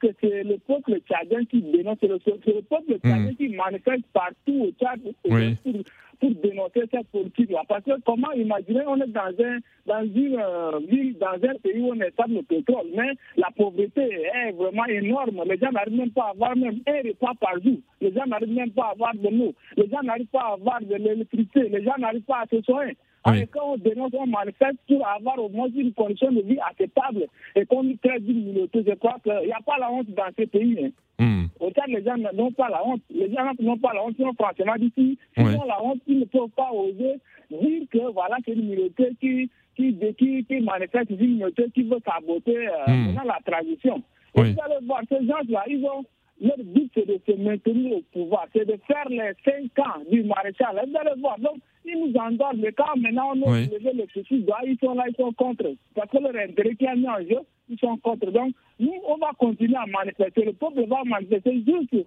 Que 0.00 0.06
c'est 0.20 0.42
le 0.44 0.56
peuple 0.58 0.98
tchadien 1.08 1.44
qui 1.46 1.60
dénonce, 1.62 1.98
c'est 2.00 2.08
le, 2.08 2.18
c'est 2.24 2.54
le 2.54 2.62
peuple 2.62 2.98
tchadien 3.02 3.34
qui 3.34 3.48
manifeste 3.48 4.04
partout 4.12 4.66
au 4.68 4.70
Tchad 4.78 5.00
pour, 5.02 5.32
Oui. 5.32 5.56
pour, 5.62 5.72
pour 6.20 6.30
dénoncer 6.42 6.82
cette 6.90 7.08
politique-là. 7.08 7.62
Parce 7.68 7.84
que 7.84 7.92
comment 8.06 8.30
imaginer, 8.32 8.82
on 8.86 8.96
est 9.00 9.08
dans, 9.08 9.32
un, 9.44 9.58
dans 9.86 10.02
une 10.04 10.38
euh, 10.38 10.78
ville, 10.88 11.16
dans 11.18 11.32
un 11.48 11.54
pays 11.62 11.80
où 11.80 11.88
on 11.92 12.00
installe 12.00 12.32
le 12.32 12.42
pétrole, 12.42 12.86
mais 12.94 13.10
la 13.36 13.48
pauvreté 13.56 14.02
est 14.02 14.52
vraiment 14.52 14.84
énorme. 14.86 15.42
Les 15.46 15.58
gens 15.58 15.72
n'arrivent 15.72 15.98
même 15.98 16.10
pas 16.10 16.26
à 16.26 16.30
avoir 16.30 16.56
même 16.56 16.80
un 16.86 17.08
repas 17.08 17.32
par 17.40 17.54
jour. 17.62 17.78
Les 18.00 18.12
gens 18.12 18.26
n'arrivent 18.26 18.52
même 18.54 18.70
pas 18.70 18.86
à 18.88 18.90
avoir 18.92 19.14
de 19.14 19.28
l'eau. 19.28 19.54
Les 19.76 19.88
gens 19.88 20.02
n'arrivent 20.02 20.26
pas 20.26 20.42
à 20.50 20.52
avoir 20.54 20.80
de 20.80 20.94
l'électricité. 20.94 21.68
Les 21.68 21.82
gens 21.82 21.96
n'arrivent 21.98 22.22
pas 22.22 22.42
à 22.42 22.46
se 22.46 22.60
soigner. 22.62 22.96
Oui. 23.26 23.32
Alors, 23.36 23.48
quand 23.52 23.72
on 23.72 23.76
dénonce, 23.76 24.12
on 24.14 24.26
manifeste 24.26 24.78
pour 24.88 25.06
avoir 25.06 25.38
au 25.38 25.48
moins 25.50 25.68
une 25.74 25.92
condition 25.92 26.32
de 26.32 26.40
vie 26.40 26.58
acceptable 26.70 27.26
et 27.54 27.66
qu'on 27.66 27.82
nous 27.82 27.96
traite 28.02 28.24
d'une 28.24 28.44
minorité, 28.46 28.82
je 28.86 28.94
crois 28.94 29.16
qu'il 29.22 29.32
n'y 29.46 29.52
a 29.52 29.60
pas 29.64 29.76
la 29.78 29.90
honte 29.92 30.08
dans 30.10 30.30
ces 30.38 30.46
pays. 30.46 30.76
hein. 30.86 30.90
Hmm. 31.18 31.44
Au 31.60 31.70
Tchad, 31.70 31.88
les 31.88 32.02
gens 32.02 32.16
n'ont 32.16 32.50
pas 32.52 32.70
la 32.70 32.82
honte. 32.86 33.02
Les 33.10 33.30
gens 33.30 33.44
n'ont 33.60 33.76
pas 33.76 33.92
la 33.92 34.02
honte. 34.04 34.16
Sinon, 34.16 34.32
franchement, 34.38 34.74
d'ici, 34.78 35.18
ils 35.36 35.42
ont 35.44 35.64
la 35.66 35.84
honte, 35.84 36.00
ils 36.06 36.20
ne 36.20 36.24
peuvent 36.24 36.48
pas 36.56 36.70
oser 36.72 37.16
dire 37.50 37.82
que 37.92 38.10
voilà, 38.12 38.36
c'est 38.46 38.52
une 38.52 38.70
minorité 38.70 39.10
qui, 39.20 39.50
qui, 39.76 39.94
qui, 40.16 40.44
qui 40.44 40.60
manifeste, 40.60 41.10
une 41.10 41.18
minorité 41.18 41.66
qui 41.74 41.82
veut 41.82 41.98
saboter 42.06 42.68
euh, 42.68 42.72
Hmm. 42.86 43.18
la 43.26 43.38
tradition. 43.44 43.96
Et 44.36 44.40
Oui. 44.40 44.52
vous 44.54 44.60
allez 44.64 44.86
voir, 44.86 45.02
ces 45.10 45.26
gens-là, 45.26 45.64
ils 45.68 45.84
ont. 45.84 46.04
Leur 46.42 46.56
but, 46.58 46.90
c'est 46.94 47.06
de 47.06 47.20
se 47.26 47.32
maintenir 47.38 47.96
au 47.98 48.00
pouvoir, 48.14 48.46
c'est 48.54 48.64
de 48.64 48.78
faire 48.86 49.06
les 49.10 49.32
cinq 49.44 49.78
ans 49.84 50.00
du 50.10 50.22
maréchal. 50.22 50.68
Vous 50.88 50.96
allez 50.96 51.20
voir, 51.20 51.38
donc, 51.38 51.58
ils 51.92 52.00
nous 52.12 52.16
endorment. 52.20 52.60
Mais 52.60 52.72
quand 52.72 52.96
maintenant 52.96 53.32
on 53.34 53.42
a 53.48 53.52
Oui. 53.52 53.66
levé 53.72 53.92
le 53.94 54.06
souci, 54.12 54.44
ils 54.66 54.78
sont 54.82 54.94
là, 54.94 55.04
ils 55.08 55.16
sont 55.16 55.32
contre. 55.32 55.74
Parce 55.94 56.10
que 56.10 56.18
leur 56.18 56.34
intérêt 56.36 56.74
qui 56.74 56.86
a 56.86 56.94
mis 56.94 57.08
en 57.08 57.18
jeu, 57.20 57.38
ils 57.68 57.78
sont 57.78 57.96
contre. 57.98 58.30
Donc, 58.30 58.52
nous, 58.78 58.94
on 59.06 59.16
va 59.16 59.30
continuer 59.38 59.76
à 59.76 59.86
manifester. 59.86 60.44
Le 60.44 60.52
peuple 60.52 60.84
va 60.86 61.02
manifester 61.04 61.62
juste 61.66 62.06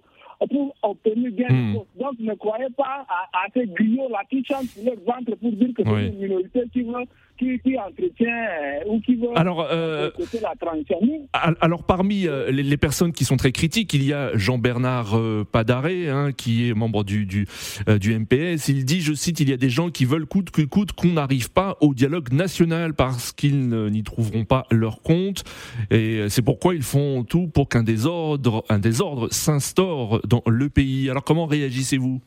pour 0.50 0.74
obtenir 0.82 1.30
gain 1.32 1.48
de 1.48 1.76
cause. 1.78 1.86
Donc, 1.98 2.18
ne 2.18 2.34
croyez 2.34 2.66
pas 2.76 3.06
à, 3.08 3.38
à 3.44 3.46
ces 3.54 3.66
griots-là 3.66 4.22
qui 4.28 4.44
chantent 4.44 4.64
sur 4.66 4.84
leur 4.84 4.96
ventre 5.04 5.36
pour 5.36 5.52
dire 5.52 5.70
que 5.74 5.82
Oui. 5.82 5.90
c'est 5.94 6.06
une 6.08 6.18
minorité 6.18 6.62
qui, 6.72 6.82
veut, 6.82 7.04
qui, 7.38 7.58
qui 7.60 7.78
entretient 7.78 8.28
euh, 8.28 8.90
ou 8.90 9.00
qui 9.00 9.16
veut 9.16 9.28
Alors, 9.36 9.66
euh, 9.70 10.10
la 10.40 10.54
transition. 10.60 10.98
Alors 11.32 11.84
parmi 11.84 12.26
euh, 12.26 12.50
les, 12.50 12.62
les 12.62 12.76
personnes 12.76 13.12
qui 13.12 13.24
sont 13.24 13.36
très 13.36 13.52
critiques, 13.52 13.92
il 13.94 14.04
y 14.04 14.12
a 14.12 14.36
Jean-Bernard 14.36 15.18
Padaré, 15.50 16.08
hein, 16.08 16.32
qui 16.32 16.68
est 16.68 16.74
membre 16.74 17.04
du, 17.04 17.26
du, 17.26 17.46
du 18.00 18.18
MPS. 18.18 18.68
Il 18.68 18.84
dit, 18.84 19.00
je 19.00 19.14
cite, 19.14 19.40
il 19.40 19.50
y 19.50 19.52
a 19.52 19.56
des 19.56 19.70
gens 19.70 19.90
qui 19.90 20.04
veulent 20.04 20.26
coûte 20.26 20.50
que 20.50 20.62
coûte 20.62 20.92
qu'on 20.92 21.12
n'arrive 21.12 21.50
pas 21.50 21.76
au 21.80 21.94
dialogue 21.94 22.32
national 22.32 22.94
parce 22.94 23.32
qu'ils 23.32 23.68
n'y 23.68 24.02
trouveront 24.02 24.44
pas 24.44 24.66
leur 24.70 25.02
compte. 25.02 25.44
Et 25.90 26.28
c'est 26.28 26.42
pourquoi 26.42 26.74
ils 26.74 26.82
font 26.82 27.24
tout 27.24 27.48
pour 27.48 27.68
qu'un 27.68 27.82
désordre, 27.82 28.64
un 28.68 28.78
désordre 28.78 29.28
s'instaure 29.32 30.20
dans 30.26 30.42
le 30.46 30.68
pays. 30.68 31.10
Alors 31.10 31.24
comment 31.24 31.46
réagissez-vous? 31.46 32.20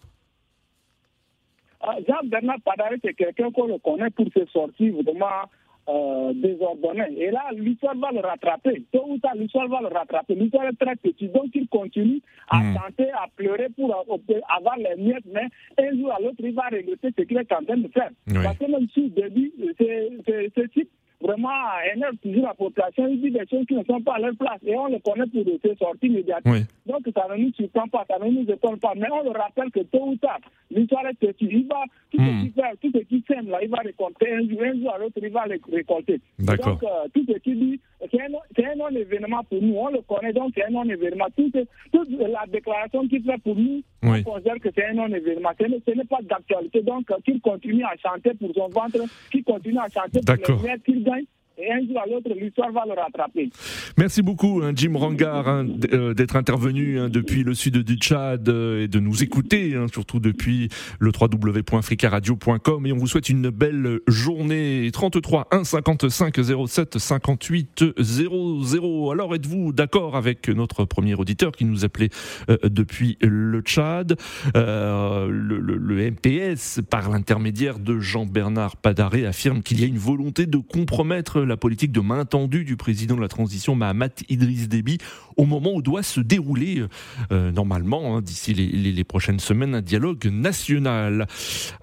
Ah, 1.89 1.95
Jean-Bernard 2.07 2.59
Padaré, 2.65 2.97
c'est 3.03 3.13
quelqu'un 3.13 3.49
qu'on 3.51 3.67
le 3.67 3.77
connaît 3.77 4.09
pour 4.09 4.25
ses 4.35 4.45
sorties 4.51 4.89
vraiment 4.89 5.47
euh, 5.89 6.33
désordonnées. 6.33 7.13
Et 7.17 7.31
là, 7.31 7.43
l'histoire 7.53 7.95
va 7.95 8.11
le 8.11 8.19
rattraper. 8.19 8.83
Tôt 8.91 9.05
ou 9.07 9.17
tard, 9.19 9.35
l'histoire 9.35 9.69
va 9.69 9.79
le 9.79 9.87
rattraper. 9.87 10.35
L'histoire 10.35 10.65
est 10.67 10.73
très 10.77 10.97
petite. 10.97 11.31
Donc, 11.31 11.45
il 11.53 11.65
continue 11.69 12.19
à 12.49 12.57
Hmm. 12.59 12.75
chanter, 12.75 13.09
à 13.11 13.25
pleurer 13.37 13.69
pour 13.69 13.89
euh, 13.95 14.39
avoir 14.57 14.75
les 14.77 15.01
miettes, 15.01 15.23
mais 15.31 15.47
un 15.79 15.95
jour 15.97 16.11
à 16.11 16.19
l'autre, 16.19 16.35
il 16.39 16.53
va 16.53 16.63
regretter 16.69 17.09
ce 17.17 17.21
qu'il 17.23 17.37
est 17.37 17.51
en 17.53 17.63
train 17.63 17.77
de 17.77 17.87
faire. 17.87 18.09
Oui. 18.27 18.43
Parce 18.43 18.57
que 18.57 18.69
même 18.69 18.87
si 18.93 19.05
au 19.05 19.21
début, 19.21 19.51
c'est- 19.77 20.09
c'est- 20.25 20.49
ce 20.57 20.61
type 20.67 20.89
vraiment 21.21 21.49
énerve 21.93 22.15
toujours 22.17 22.43
la 22.45 22.53
population, 22.53 23.07
il 23.07 23.21
dit 23.21 23.31
des 23.31 23.45
choses 23.49 23.65
qui 23.67 23.73
ne 23.75 23.83
sont 23.83 24.01
pas 24.01 24.15
à 24.15 24.19
leur 24.19 24.35
place. 24.35 24.59
Et 24.65 24.75
on 24.75 24.87
le 24.87 24.99
connaît 24.99 25.25
pour 25.27 25.43
ses 25.63 25.75
sorties 25.75 26.09
médiatiques. 26.09 26.45
Oui. 26.45 26.59
Donc 26.85 27.01
ça 27.15 27.25
ne 27.29 27.43
nous 27.43 27.53
surprend 27.53 27.87
pas, 27.87 28.05
ça 28.07 28.17
ne 28.23 28.29
nous 28.29 28.49
étonne 28.51 28.77
pas. 28.79 28.93
Mais 28.95 29.07
on 29.11 29.23
le 29.23 29.31
rappelle 29.37 29.71
que 29.71 29.79
tôt 29.81 30.07
ou 30.09 30.15
tard, 30.17 30.39
l'histoire 30.71 31.05
est 31.07 31.13
petite. 31.17 31.49
Il 31.51 31.67
va, 31.67 31.83
tout 32.11 32.17
Hmm. 32.21 32.41
ce 32.41 32.45
qui 32.45 32.51
fait, 32.53 32.75
tout 32.81 32.91
ce 32.93 33.03
qui 33.05 33.23
sème 33.27 33.49
là, 33.49 33.59
il 33.61 33.69
va 33.69 33.77
récolter. 33.77 34.31
Un 34.33 34.47
jour, 34.47 34.61
un 34.63 34.73
jour 34.79 34.93
à 34.93 34.97
l'autre, 34.99 35.19
il 35.21 35.29
va 35.29 35.45
le 35.47 35.59
récolter. 35.71 36.19
D'accord. 36.39 36.73
Donc 36.73 36.83
euh, 36.83 37.07
tout 37.13 37.25
ce 37.27 37.37
qui 37.39 37.55
dit, 37.55 37.79
c'est 38.11 38.21
un, 38.21 38.27
c'est 38.55 38.65
un 38.65 38.75
non-événement 38.75 39.43
pour 39.49 39.61
nous. 39.61 39.75
On 39.75 39.89
le 39.89 40.01
connaît, 40.01 40.33
donc 40.33 40.51
c'est 40.55 40.63
un 40.65 40.69
non-événement. 40.69 41.25
Toute, 41.35 41.57
toute 41.91 42.09
la 42.19 42.45
déclaration 42.51 43.07
qu'il 43.07 43.23
fait 43.23 43.37
pour 43.43 43.55
nous, 43.55 43.81
Oui. 44.03 44.23
on 44.25 44.31
considère 44.31 44.59
que 44.59 44.69
c'est 44.75 44.85
un 44.85 44.93
non-événement. 44.93 45.49
Ce 45.59 45.65
n'est- 45.65 46.03
pas 46.05 46.17
d'actualité. 46.23 46.81
Donc 46.83 47.09
euh, 47.11 47.15
qu'il 47.25 47.41
continue 47.41 47.83
à 47.83 47.95
chanter 47.97 48.33
pour 48.35 48.53
son 48.53 48.67
ventre, 48.69 48.99
qu'il 49.31 49.43
continue 49.43 49.77
à 49.79 49.87
chanter 49.89 50.21
pour 50.25 50.55
les 50.55 50.63
miettes 50.69 50.83
qu'il 50.83 51.03
gagne. 51.03 51.25
Un 51.69 51.85
jour 51.87 51.99
à 52.01 52.05
l'autre, 52.07 52.29
l'histoire 52.39 52.71
va 52.71 52.83
le 52.85 52.93
rattraper. 52.99 53.49
Merci 53.97 54.21
beaucoup, 54.21 54.61
hein, 54.63 54.71
Jim 54.75 54.93
Rangar, 54.95 55.47
hein, 55.47 55.67
euh, 55.93 56.13
d'être 56.13 56.35
intervenu 56.35 56.99
hein, 56.99 57.09
depuis 57.09 57.43
le 57.43 57.53
sud 57.53 57.77
du 57.79 57.95
Tchad 57.95 58.47
euh, 58.47 58.83
et 58.83 58.87
de 58.87 58.99
nous 58.99 59.23
écouter, 59.23 59.75
surtout 59.91 60.19
depuis 60.19 60.69
le 60.99 61.11
www.africaradio.com. 61.19 62.85
Et 62.85 62.93
on 62.93 62.97
vous 62.97 63.07
souhaite 63.07 63.29
une 63.29 63.49
belle 63.49 63.99
journée. 64.07 64.89
33 64.93 65.47
1 65.51 65.63
55 65.63 66.35
07 66.67 66.97
58 66.97 67.83
00. 67.99 69.11
Alors, 69.11 69.35
êtes-vous 69.35 69.73
d'accord 69.73 70.15
avec 70.15 70.47
notre 70.49 70.85
premier 70.85 71.15
auditeur 71.15 71.51
qui 71.51 71.65
nous 71.65 71.83
appelait 71.85 72.09
euh, 72.49 72.57
depuis 72.63 73.17
le 73.21 73.61
Tchad? 73.61 74.15
Le, 74.55 75.27
le- 75.59 75.77
le 75.77 76.11
MPS, 76.11 76.81
par 76.89 77.09
l'intermédiaire 77.09 77.79
de 77.79 77.99
Jean-Bernard 77.99 78.77
Padaré, 78.77 79.25
affirme 79.25 79.61
qu'il 79.61 79.79
y 79.81 79.83
a 79.83 79.87
une 79.87 79.97
volonté 79.97 80.45
de 80.45 80.57
compromettre 80.57 81.41
la 81.41 81.56
politique 81.57 81.91
de 81.91 81.99
main 81.99 82.23
tendue 82.25 82.63
du 82.63 82.77
président 82.77 83.15
de 83.15 83.21
la 83.21 83.27
transition 83.27 83.75
Mahamat 83.75 84.09
Idriss 84.29 84.69
Déby 84.69 84.97
au 85.35 85.45
moment 85.45 85.73
où 85.73 85.81
doit 85.81 86.03
se 86.03 86.19
dérouler 86.21 86.83
euh, 87.31 87.51
normalement, 87.51 88.15
hein, 88.17 88.21
d'ici 88.21 88.53
les, 88.53 88.67
les- 88.67 88.91
les 88.93 89.03
prochaines 89.03 89.39
semaines, 89.39 89.75
un 89.75 89.81
dialogue 89.81 90.25
national. 90.31 91.27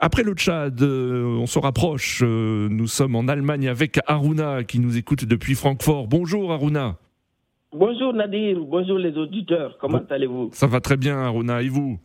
Après 0.00 0.22
le 0.22 0.32
Tchad, 0.34 0.80
euh, 0.82 1.24
on 1.40 1.46
se 1.46 1.58
rapproche. 1.58 2.22
euh, 2.24 2.68
nous 2.70 2.86
sommes 2.86 3.16
en 3.16 3.28
Allemagne 3.28 3.68
avec 3.68 3.98
Aruna 4.06 4.64
qui 4.64 4.78
nous 4.78 4.96
écoute 4.96 5.24
depuis 5.24 5.54
Francfort. 5.54 6.06
Bonjour 6.08 6.52
Aruna. 6.52 6.96
Bonjour 7.76 8.12
Nadir, 8.14 8.58
bonjour 8.60 8.98
les 8.98 9.16
auditeurs, 9.16 9.76
comment 9.80 10.00
allez-vous? 10.08 10.50
Ça 10.52 10.68
va 10.68 10.80
très 10.80 10.96
bien 10.96 11.18
Aruna, 11.18 11.60
et 11.60 11.68
vous? 11.68 11.98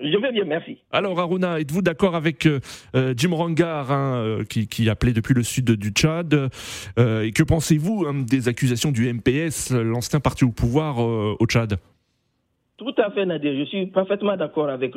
Je 0.00 0.16
vais 0.18 0.32
bien, 0.32 0.44
merci. 0.44 0.78
Alors 0.90 1.20
Aruna, 1.20 1.60
êtes-vous 1.60 1.82
d'accord 1.82 2.16
avec 2.16 2.46
euh, 2.46 2.58
euh, 2.96 3.14
Jim 3.16 3.32
Rangar 3.32 3.92
hein, 3.92 4.16
euh, 4.16 4.44
qui, 4.44 4.66
qui 4.66 4.90
appelait 4.90 5.12
depuis 5.12 5.34
le 5.34 5.44
sud 5.44 5.70
du 5.70 5.90
Tchad 5.90 6.34
euh, 6.98 7.22
Et 7.22 7.30
que 7.30 7.44
pensez-vous 7.44 8.04
hein, 8.06 8.24
des 8.28 8.48
accusations 8.48 8.90
du 8.90 9.12
MPS, 9.12 9.70
l'ancien 9.72 10.18
parti 10.18 10.44
au 10.44 10.50
pouvoir 10.50 11.00
euh, 11.00 11.36
au 11.38 11.46
Tchad? 11.46 11.76
Tout 12.76 12.94
à 12.98 13.12
fait 13.12 13.24
Nadir, 13.24 13.54
je 13.56 13.64
suis 13.66 13.86
parfaitement 13.86 14.36
d'accord 14.36 14.68
avec 14.68 14.92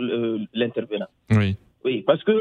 l'intervenant. 0.54 1.06
Oui. 1.30 1.56
Oui, 1.86 2.02
parce 2.02 2.22
que 2.24 2.34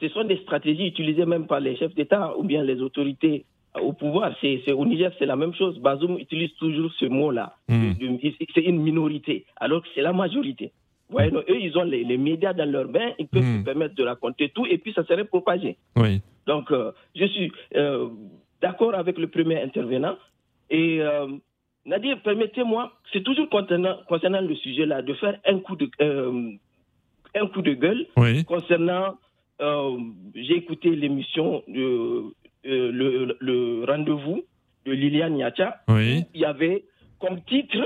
ce 0.00 0.08
sont 0.08 0.24
des 0.24 0.36
stratégies 0.38 0.88
utilisées 0.88 1.24
même 1.24 1.46
par 1.46 1.60
les 1.60 1.76
chefs 1.76 1.94
d'État 1.94 2.36
ou 2.36 2.42
bien 2.42 2.64
les 2.64 2.82
autorités 2.82 3.46
au 3.80 3.92
pouvoir. 3.92 4.34
C'est, 4.40 4.72
au 4.72 4.84
Niger, 4.84 5.12
c'est 5.18 5.26
la 5.26 5.36
même 5.36 5.54
chose. 5.54 5.78
Bazoum 5.78 6.18
utilise 6.18 6.52
toujours 6.54 6.90
ce 6.98 7.06
mot-là. 7.06 7.54
Hmm. 7.68 7.92
C'est 8.54 8.62
une 8.62 8.82
minorité, 8.82 9.46
alors 9.56 9.80
que 9.80 9.88
c'est 9.94 10.02
la 10.02 10.12
majorité. 10.12 10.72
Donc, 11.10 11.44
eux, 11.48 11.60
ils 11.60 11.76
ont 11.78 11.84
les, 11.84 12.02
les 12.04 12.18
médias 12.18 12.52
dans 12.52 12.68
leurs 12.70 12.88
mains, 12.88 13.12
ils 13.18 13.28
peuvent 13.28 13.42
Hmm. 13.42 13.60
se 13.60 13.64
permettre 13.64 13.94
de 13.94 14.02
raconter 14.04 14.48
tout 14.50 14.66
et 14.66 14.78
puis 14.78 14.92
ça 14.92 15.04
serait 15.04 15.24
propagé. 15.24 15.76
Oui. 15.96 16.20
Donc, 16.46 16.70
euh, 16.72 16.92
je 17.14 17.26
suis 17.26 17.52
euh, 17.76 18.08
d'accord 18.60 18.94
avec 18.94 19.16
le 19.18 19.28
premier 19.28 19.60
intervenant. 19.62 20.16
Et 20.70 21.00
euh, 21.00 21.26
Nadir, 21.84 22.20
permettez-moi, 22.22 22.92
c'est 23.12 23.22
toujours 23.22 23.48
concernant, 23.48 23.96
concernant 24.08 24.40
le 24.40 24.54
sujet-là, 24.56 25.02
de 25.02 25.14
faire 25.14 25.38
un 25.46 25.58
coup 25.60 25.76
de, 25.76 25.88
un 27.34 27.46
coup 27.48 27.62
de 27.62 27.74
gueule 27.74 28.06
Oui. 28.16 28.44
concernant. 28.44 29.16
J'ai 30.34 30.56
écouté 30.56 30.90
l'émission, 30.90 31.62
de, 31.68 32.24
le, 32.64 33.36
le 33.40 33.84
rendez-vous 33.86 34.42
de 34.84 34.92
Liliane 34.92 35.34
Niacha. 35.34 35.76
Oui. 35.88 36.24
Il 36.34 36.40
y 36.40 36.44
avait 36.44 36.84
comme 37.20 37.40
titre 37.44 37.78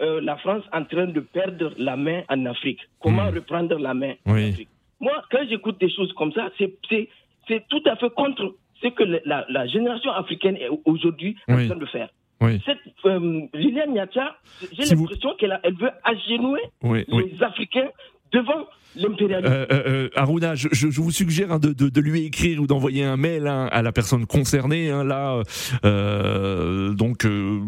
euh, 0.00 0.20
la 0.20 0.36
France 0.36 0.62
en 0.72 0.84
train 0.84 1.06
de 1.06 1.20
perdre 1.20 1.72
la 1.78 1.96
main 1.96 2.22
en 2.28 2.46
Afrique. 2.46 2.80
Comment 3.00 3.30
Mm. 3.30 3.34
reprendre 3.34 3.78
la 3.78 3.94
main 3.94 4.14
en. 4.26 4.50
Afrique? 4.50 4.68
Moi, 5.00 5.12
quand 5.30 5.44
j'écoute 5.48 5.78
des 5.80 5.90
choses 5.90 6.12
comme 6.14 6.32
ça, 6.32 6.50
c'est- 6.58 6.78
tout 7.68 7.82
à 7.86 7.96
fait 7.96 8.10
contre 8.14 8.54
ce 8.82 8.88
que 8.88 9.02
la, 9.04 9.44
la 9.48 9.66
génération 9.66 10.10
africaine 10.12 10.56
est 10.56 10.68
aujourd'hui 10.84 11.36
en 11.48 11.56
Oui. 11.56 11.66
train 11.68 11.76
de 11.78 11.86
faire. 11.86 12.08
Oui. 12.40 12.60
Cette 12.64 12.78
euh, 13.06 13.42
Liliane 13.54 13.94
j'ai 14.72 14.84
Si 14.84 14.94
vous- 14.94 15.02
l'impression 15.02 15.34
qu'elle 15.34 15.58
elle 15.64 15.74
veut 15.74 15.90
agenouer 16.04 16.60
Oui, 16.84 17.04
les 17.08 17.14
oui. 17.14 17.36
Africains 17.40 17.88
devant 18.32 18.66
l'impérialisme. 18.96 19.52
Euh, 19.52 19.66
euh, 19.70 19.82
euh, 19.86 20.08
Aruna, 20.16 20.54
je, 20.54 20.68
je- 20.72 20.88
vous 20.88 21.10
suggère 21.10 21.52
hein, 21.52 21.58
de, 21.58 21.72
de- 21.72 21.88
de 21.88 22.00
lui 22.00 22.24
écrire 22.24 22.60
ou 22.60 22.66
d'envoyer 22.66 23.04
un 23.04 23.16
mail 23.16 23.46
hein, 23.46 23.68
à 23.70 23.82
la 23.82 23.92
personne 23.92 24.26
concernée. 24.26 24.90
hein, 24.90 25.04
là, 25.04 25.42
euh, 25.84 26.92
donc, 26.94 27.24
euh, 27.24 27.60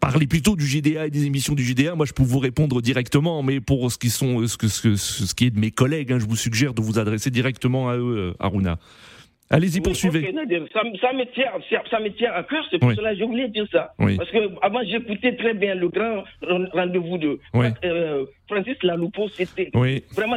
parlez 0.00 0.26
plutôt 0.26 0.56
du 0.56 0.66
GDA 0.66 1.06
et 1.06 1.10
des 1.10 1.26
émissions 1.26 1.54
du 1.54 1.62
GDA. 1.64 1.94
Moi, 1.94 2.06
je 2.06 2.12
peux 2.12 2.22
vous 2.22 2.38
répondre 2.38 2.80
directement, 2.82 3.42
mais 3.42 3.60
pour 3.60 3.90
ce 3.92 3.98
qui 3.98 4.10
sont, 4.10 4.46
ce, 4.46 4.56
que- 4.56 4.68
ce, 4.68 4.96
ce 4.96 5.34
qui 5.34 5.46
est 5.46 5.50
de 5.50 5.60
mes 5.60 5.70
collègues, 5.70 6.12
hein, 6.12 6.18
je 6.18 6.26
vous 6.26 6.36
suggère 6.36 6.74
de 6.74 6.82
vous 6.82 6.98
adresser 6.98 7.30
directement 7.30 7.88
à 7.90 7.96
eux, 7.96 8.16
euh, 8.16 8.32
Aruna. 8.40 8.78
Allez-y, 9.50 9.80
poursuivez. 9.80 10.20
ça, 10.72 10.82
me- 10.84 10.96
ça 10.98 11.12
me 11.14 11.24
tient, 11.32 11.50
ça, 11.90 12.00
me 12.00 12.08
tient 12.10 12.32
à 12.32 12.42
cœur, 12.42 12.66
c'est 12.70 12.78
pour 12.78 12.90
Oui. 12.90 12.96
cela 12.96 13.12
que 13.14 13.18
je 13.20 13.24
voulais 13.24 13.48
dire 13.48 13.66
ça. 13.72 13.92
Oui. 13.98 14.16
Parce 14.18 14.30
que 14.30 14.38
avant 14.60 14.82
j'écoutais 14.84 15.34
très 15.36 15.54
bien 15.54 15.74
le 15.74 15.88
grand 15.88 16.22
ren- 16.42 16.68
rendez-vous 16.72 17.16
de 17.16 17.38
euh, 17.84 18.26
Francis 18.46 18.76
Laloupo, 18.82 19.28
c'était 19.30 19.70
vraiment 20.14 20.36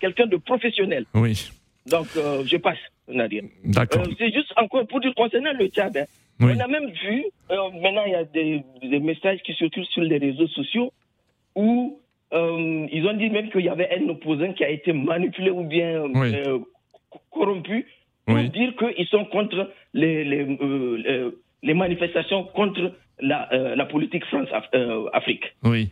quelqu'un 0.00 0.26
de 0.26 0.36
professionnel. 0.36 1.04
oui, 1.14 1.48
Donc 1.86 2.08
euh, 2.16 2.42
je 2.44 2.56
passe, 2.56 2.78
Nadir. 3.08 3.44
d'accord. 3.64 4.02
Euh, 4.02 4.10
c'est 4.18 4.32
juste 4.32 4.52
encore 4.56 4.86
pour 4.88 5.00
dire 5.00 5.14
concernant 5.14 5.52
le 5.58 5.68
Tchad. 5.68 5.96
hein. 5.96 6.04
On 6.40 6.58
a 6.58 6.66
même 6.66 6.90
vu, 7.04 7.24
maintenant 7.50 8.02
il 8.06 8.12
y 8.12 8.16
a 8.16 8.24
des, 8.24 8.62
des 8.82 8.98
messages 8.98 9.38
qui 9.44 9.52
circulent 9.54 9.86
sur 9.86 10.02
les 10.02 10.18
réseaux 10.18 10.48
sociaux 10.48 10.92
où 11.54 12.00
ils 12.34 13.06
ont 13.06 13.12
dit 13.16 13.30
même 13.30 13.48
qu'il 13.50 13.60
y 13.60 13.68
avait 13.68 13.90
un 13.96 14.08
opposant 14.08 14.52
qui 14.54 14.64
a 14.64 14.70
été 14.70 14.92
manipulé 14.92 15.50
ou 15.50 15.62
bien 15.62 16.02
Oui. 17.12 17.18
euh, 17.18 17.18
co- 17.18 17.20
corrompu 17.30 17.86
pour 18.26 18.36
Oui. 18.36 18.50
dire 18.50 18.72
qu'ils 18.76 19.06
sont 19.08 19.24
contre 19.26 19.70
les, 19.94 20.24
les, 20.24 20.40
euh, 20.60 20.96
les- 20.96 21.30
les 21.62 21.74
manifestations 21.74 22.44
contre 22.44 22.92
la, 23.20 23.52
euh, 23.52 23.76
la 23.76 23.84
politique 23.86 24.24
France-Afrique. 24.26 25.44
Oui. 25.64 25.90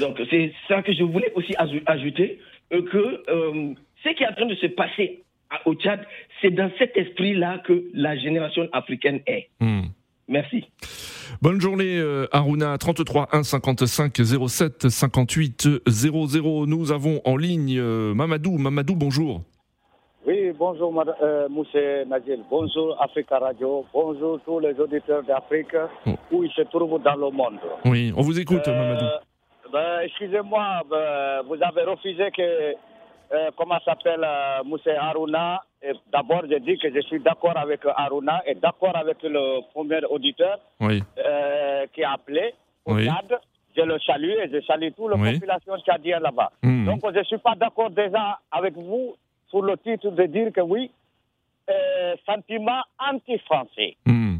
Donc 0.00 0.20
c'est 0.30 0.52
ça 0.68 0.82
que 0.82 0.92
je 0.92 1.02
voulais 1.02 1.32
aussi 1.34 1.52
aj- 1.54 1.82
ajouter, 1.86 2.38
euh, 2.72 2.82
que 2.82 3.22
euh, 3.30 3.74
ce 4.04 4.10
qui 4.14 4.22
est 4.22 4.28
en 4.28 4.32
train 4.34 4.46
de 4.46 4.54
se 4.54 4.66
passer 4.66 5.22
au 5.66 5.74
Tchad, 5.74 6.00
c'est 6.40 6.50
dans 6.52 6.70
cet 6.78 6.96
esprit-là 6.96 7.58
que 7.66 7.84
la 7.92 8.16
génération 8.16 8.68
africaine 8.72 9.20
est. 9.26 9.48
Hmm. 9.60 9.82
Merci. 10.28 10.64
Bonne 11.42 11.60
journée, 11.60 11.98
euh, 11.98 12.26
Aruna. 12.30 12.78
33 12.78 13.28
1 13.32 13.42
55 13.42 14.14
07 14.48 14.88
58 14.88 15.68
00. 15.88 16.66
Nous 16.66 16.92
avons 16.92 17.20
en 17.24 17.36
ligne 17.36 17.76
euh, 17.78 18.14
Mamadou. 18.14 18.56
Mamadou, 18.58 18.94
bonjour. 18.94 19.42
Oui, 20.26 20.52
bonjour, 20.52 20.92
euh, 21.22 21.48
Moussé 21.48 22.04
Nadil. 22.06 22.40
Bonjour, 22.50 22.96
Africa 23.02 23.38
Radio. 23.38 23.86
Bonjour, 23.92 24.38
tous 24.44 24.60
les 24.60 24.78
auditeurs 24.78 25.22
d'Afrique 25.22 25.74
Oh. 26.06 26.10
où 26.30 26.44
ils 26.44 26.50
se 26.52 26.62
trouvent 26.62 27.02
dans 27.02 27.14
le 27.16 27.30
monde. 27.30 27.58
Oui, 27.86 28.12
on 28.16 28.20
vous 28.20 28.38
écoute, 28.38 28.68
Euh, 28.68 28.72
Mamadou. 28.76 29.06
ben, 29.72 30.00
Excusez-moi, 30.04 30.82
ben, 30.90 31.40
vous 31.46 31.56
avez 31.62 31.82
refusé 31.84 32.30
que, 32.32 32.42
euh, 32.42 33.50
comment 33.56 33.78
s'appelle, 33.84 34.22
euh, 34.22 34.62
Moussé 34.64 34.90
Haruna. 34.90 35.62
Et 35.82 35.92
D'abord, 36.12 36.42
je 36.50 36.58
dis 36.58 36.76
que 36.76 36.92
je 36.94 37.00
suis 37.00 37.20
d'accord 37.20 37.56
avec 37.56 37.80
Haruna 37.96 38.42
et 38.46 38.54
d'accord 38.54 38.94
avec 38.94 39.22
le 39.22 39.62
premier 39.72 40.04
auditeur 40.10 40.58
Oui, 40.80 41.02
qui 41.94 42.04
a 42.04 42.12
appelé 42.12 42.52
au 42.84 42.94
Oui. 42.94 43.06
Tchad. 43.06 43.40
Je 43.74 43.82
le 43.82 43.98
salue 44.00 44.30
et 44.32 44.50
je 44.52 44.60
salue 44.66 44.88
toute 44.94 45.10
la 45.10 45.16
Oui. 45.16 45.32
population 45.34 45.78
tchadienne 45.78 46.22
là-bas. 46.22 46.50
Hmm. 46.62 46.84
Donc, 46.86 47.00
je 47.14 47.18
ne 47.20 47.24
suis 47.24 47.38
pas 47.38 47.54
d'accord 47.54 47.88
déjà 47.88 48.38
avec 48.50 48.74
vous 48.74 49.14
sur 49.50 49.62
le 49.62 49.76
titre 49.78 50.10
de 50.10 50.24
dire 50.26 50.52
que 50.52 50.60
oui, 50.60 50.90
euh, 51.68 52.16
sentiment 52.26 52.80
anti-français. 52.98 53.96
Hmm. 54.06 54.36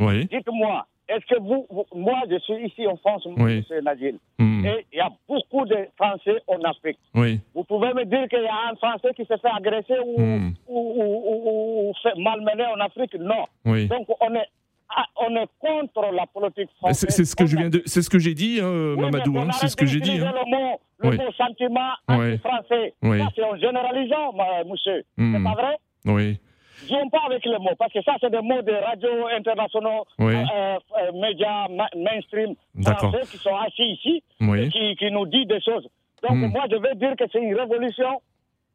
Oui. 0.00 0.26
Dites-moi, 0.26 0.86
est-ce 1.08 1.24
que 1.26 1.38
vous, 1.40 1.66
vous- 1.70 1.86
moi, 1.94 2.20
je 2.30 2.38
suis 2.40 2.66
ici 2.66 2.86
en 2.86 2.96
France, 2.96 3.26
Oui. 3.36 3.64
M. 3.70 3.84
Nadine, 3.84 4.18
Hmm. 4.38 4.64
et 4.66 4.86
il 4.92 4.96
y 4.98 5.00
a 5.00 5.10
beaucoup 5.28 5.64
de 5.66 5.76
Français 5.96 6.42
en 6.46 6.60
Afrique. 6.62 6.98
Oui. 7.14 7.40
Vous 7.54 7.64
pouvez 7.64 7.92
me 7.94 8.04
dire 8.04 8.26
qu'il 8.28 8.42
y 8.42 8.46
a 8.46 8.70
un 8.70 8.74
Français 8.76 9.10
qui 9.14 9.24
se 9.24 9.36
fait 9.36 9.48
agresser 9.54 9.98
ou, 10.04 10.20
Hmm. 10.20 10.52
ou, 10.66 10.78
ou- 10.78 11.22
ou- 11.30 11.88
ou 11.90 11.94
fait 12.02 12.14
malmener 12.18 12.66
en 12.66 12.80
Afrique? 12.80 13.14
Non. 13.14 13.46
Oui. 13.64 13.86
Donc, 13.86 14.06
on 14.20 14.34
est, 14.34 14.48
ah, 14.88 15.04
on 15.16 15.34
est 15.36 15.48
contre 15.58 16.12
la 16.12 16.26
politique 16.26 16.70
française. 16.78 17.06
C'est 17.10 17.24
ce 17.24 17.34
que 17.36 17.46
je 17.46 17.56
en 17.56 17.60
viens 17.60 17.68
de, 17.70 17.82
c'est 17.86 18.02
ce 18.02 18.10
que 18.10 18.18
j'ai 18.18 18.34
dit, 18.34 18.60
hein, 18.62 18.94
oui, 18.96 19.02
Mamadou. 19.02 19.38
hein, 19.38 19.50
c'est 19.52 19.68
ce 19.68 19.76
que 19.76 19.86
j'ai 19.86 20.00
dit. 20.00 20.18
hein. 20.20 20.32
Le 20.34 20.50
mot, 20.50 20.80
le 20.98 21.08
Oui. 21.10 21.16
mot 21.16 21.32
sentiment 21.32 21.92
Oui. 22.08 22.32
anti-français. 22.34 22.94
Oui. 23.02 23.18
Ça, 23.20 23.28
c'est 23.34 23.44
en 23.44 23.56
généralisant, 23.56 24.32
monsieur. 24.66 25.02
Hmm. 25.16 25.34
C'est 25.36 25.42
pas 25.44 25.54
vrai? 25.62 25.76
Oui. 26.06 26.38
Jouons 26.88 27.08
pas 27.08 27.20
avec 27.26 27.44
les 27.46 27.58
mots, 27.58 27.74
parce 27.78 27.92
que 27.92 28.02
ça, 28.02 28.14
c'est 28.20 28.30
des 28.30 28.40
mots 28.42 28.60
de 28.62 28.72
radios 28.72 29.26
internationaux, 29.34 30.04
Oui. 30.18 30.34
euh, 30.34 30.76
euh, 30.98 31.12
médias 31.14 31.68
ma- 31.68 31.88
mainstream 31.96 32.54
français 32.82 33.22
qui 33.30 33.38
sont 33.38 33.56
assis 33.56 33.92
ici, 33.92 34.22
Oui. 34.40 34.68
qui, 34.70 34.96
qui 34.96 35.10
nous 35.10 35.24
disent 35.26 35.46
des 35.46 35.60
choses. 35.60 35.88
Donc, 36.22 36.32
Hmm. 36.36 36.50
moi, 36.52 36.64
je 36.70 36.76
veux 36.76 36.94
dire 36.96 37.14
que 37.16 37.24
c'est 37.32 37.38
une 37.38 37.54
révolution 37.54 38.20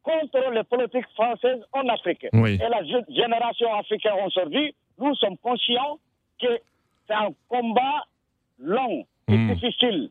contre 0.02 0.52
les 0.54 0.64
politiques 0.64 1.08
françaises 1.14 1.60
en 1.74 1.88
Afrique. 1.90 2.26
Oui. 2.34 2.56
Et 2.56 2.70
la 2.70 2.84
génération 3.10 3.74
africaine 3.74 4.14
aujourd'hui, 4.26 4.74
nous 5.00 5.16
sommes 5.16 5.38
conscients 5.38 6.00
que 6.42 6.48
c'est 7.08 7.14
un 7.14 7.30
combat 7.48 8.06
long 8.60 9.06
et 9.28 9.38
Hmm. 9.38 9.54
difficile. 9.54 10.10